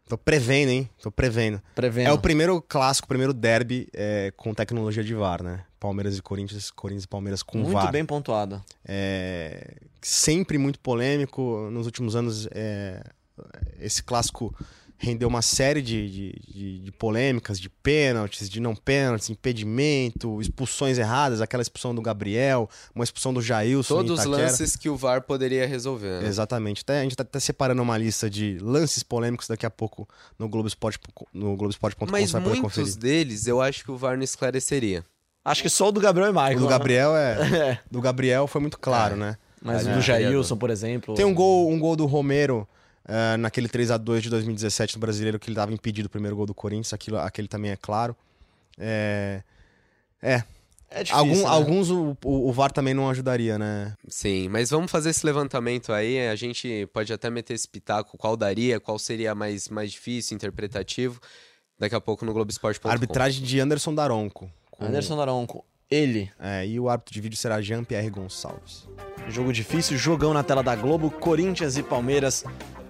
[0.07, 0.89] Tô prevendo, hein?
[1.01, 1.61] Tô prevendo.
[1.75, 2.07] Prevendo.
[2.07, 5.63] É o primeiro clássico, o primeiro derby é, com tecnologia de VAR, né?
[5.79, 7.91] Palmeiras e Corinthians, Corinthians e Palmeiras com Muito VAR.
[7.91, 8.63] bem pontuado.
[8.85, 11.69] É, sempre muito polêmico.
[11.71, 13.03] Nos últimos anos, é,
[13.79, 14.55] esse clássico
[14.97, 20.97] rendeu uma série de, de, de- de polêmicas, de pênaltis, de não pênaltis, impedimento, expulsões
[20.97, 23.95] erradas, aquela expulsão do Gabriel, uma expulsão do Jailson.
[23.95, 26.21] Todos os lances que o VAR poderia resolver.
[26.21, 26.27] né?
[26.27, 26.81] Exatamente.
[26.81, 30.47] Até, a gente tá até separando uma lista de lances polêmicos daqui a pouco no
[30.49, 32.95] Globoesporte.com no Globoesporte.com Mas muitos conferir.
[32.97, 35.03] deles eu acho que o VAR não esclareceria.
[35.45, 36.59] Acho que só o do Gabriel e O Michael.
[36.59, 36.69] do né?
[36.69, 37.37] Gabriel é.
[37.71, 37.79] É.
[37.89, 39.17] Do Gabriel foi muito claro, É.
[39.17, 39.37] né?
[39.61, 41.15] Mas o É, do Jailson, por exemplo.
[41.15, 42.67] Tem um gol, um gol do Romero
[43.07, 46.35] eh, naquele 3 a 2 de 2017 no Brasileiro que ele dava impedido o primeiro
[46.35, 48.15] gol do Corinthians, aquilo, aquele também é claro.
[48.79, 49.41] É,
[50.21, 50.43] é.
[50.89, 51.45] É difícil, Algum- né?
[51.47, 53.93] Alguns o, o, o VAR também não ajudaria, né?
[54.07, 56.27] Sim, mas vamos fazer esse levantamento aí.
[56.29, 61.19] A gente pode até meter esse pitaco, qual daria, qual seria mais, mais difícil, interpretativo.
[61.77, 62.87] Daqui a pouco no Globoesporte.com.
[62.89, 64.49] Arbitragem de Anderson Daronco.
[64.71, 65.65] com- Anderson Daronco.
[65.91, 66.31] Ele.
[66.39, 68.87] É, e o árbitro de vídeo será Jean-Pierre Gonçalves.
[69.27, 72.45] Jogo difícil, jogão na tela da Globo, Corinthians e Palmeiras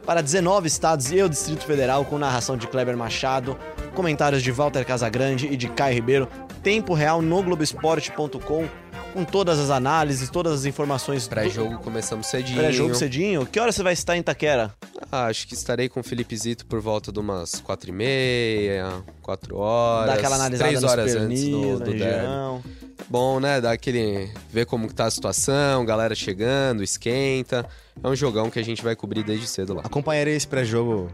[0.07, 3.59] para 19 estados e o Distrito Federal, com narração de Kleber Machado,
[3.93, 6.29] comentários de Walter Casagrande e de Caio Ribeiro,
[6.63, 8.69] tempo real no Globoesporte.com,
[9.13, 12.57] com todas as análises, todas as informações do Pré-jogo começamos cedinho.
[12.57, 13.45] pré-jogo cedinho.
[13.45, 14.73] Que hora você vai estar em Itaquera?
[15.11, 19.03] Ah, acho que estarei com o Felipe Zito por volta de umas 4 e meia,
[19.21, 20.07] 4 horas.
[20.07, 22.86] Dar aquela analisada 3 nos horas antes pernis, do, na do derby.
[23.09, 23.61] Bom, né?
[23.61, 24.29] Dar aquele.
[24.49, 27.65] ver como tá a situação, galera chegando, esquenta.
[28.03, 29.81] É um jogão que a gente vai cobrir desde cedo lá.
[29.83, 31.09] Acompanharei esse pré-jogo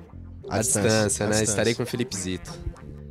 [0.49, 0.87] à, À distância,
[1.25, 1.31] à né?
[1.31, 1.43] distância.
[1.43, 2.51] Estarei com o Felipe Zito.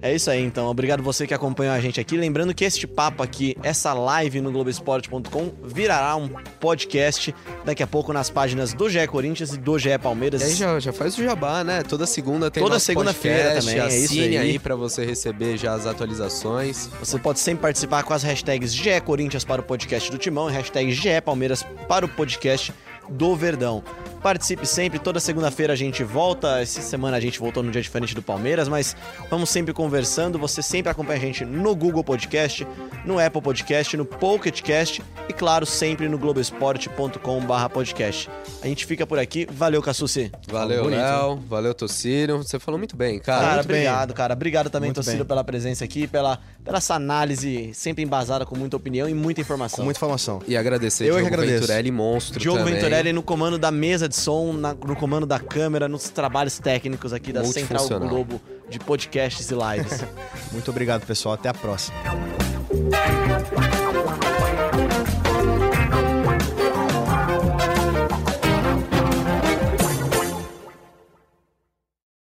[0.03, 0.66] É isso aí, então.
[0.66, 2.16] Obrigado você que acompanhou a gente aqui.
[2.16, 6.28] Lembrando que este papo aqui, essa live no Globoesporte.com, virará um
[6.59, 7.32] podcast
[7.64, 10.42] daqui a pouco nas páginas do GE Corinthians e do GE Palmeiras.
[10.42, 11.84] E aí já, já faz o jabá, né?
[11.84, 14.36] Toda segunda tem Toda segunda-feira também, é isso aí.
[14.36, 16.90] aí pra você receber já as atualizações.
[16.98, 20.53] Você pode sempre participar com as hashtags GE Corinthians para o podcast do Timão e
[20.53, 22.74] hashtag GE Palmeiras para o podcast
[23.09, 23.84] do Verdão.
[24.23, 26.61] Participe sempre, toda segunda-feira a gente volta.
[26.61, 28.95] Essa semana a gente voltou num dia diferente do Palmeiras, mas
[29.29, 30.39] vamos sempre conversando.
[30.39, 32.64] Você sempre acompanha a gente no Google Podcast,
[33.05, 38.31] no Apple Podcast, no Pocket Cast e, claro, sempre no globesport.com/podcast.
[38.62, 39.45] A gente fica por aqui.
[39.51, 40.31] Valeu, Cassucci.
[40.47, 41.01] Valeu, Bonito.
[41.01, 41.43] Léo.
[41.49, 42.39] Valeu, Tocírio.
[42.39, 43.41] Você falou muito bem, cara.
[43.41, 43.79] Cara, muito bem.
[43.79, 44.35] obrigado, cara.
[44.35, 45.27] Obrigado também, Tocílio, bem.
[45.27, 49.79] pela presença aqui, pela, pela essa análise sempre embasada com muita opinião e muita informação.
[49.79, 50.41] Com muita informação.
[50.47, 51.61] E agradecer Eu é que Diogo agradeço.
[51.62, 52.75] Venturelli, monstro Diogo também.
[52.75, 57.13] Venturelli no comando da mesa de som, na- no comando da câmera, nos trabalhos técnicos
[57.13, 57.89] aqui da Central.
[58.01, 60.05] Globo de podcasts e lives.
[60.53, 61.35] Muito obrigado, pessoal.
[61.35, 61.97] Até a próxima.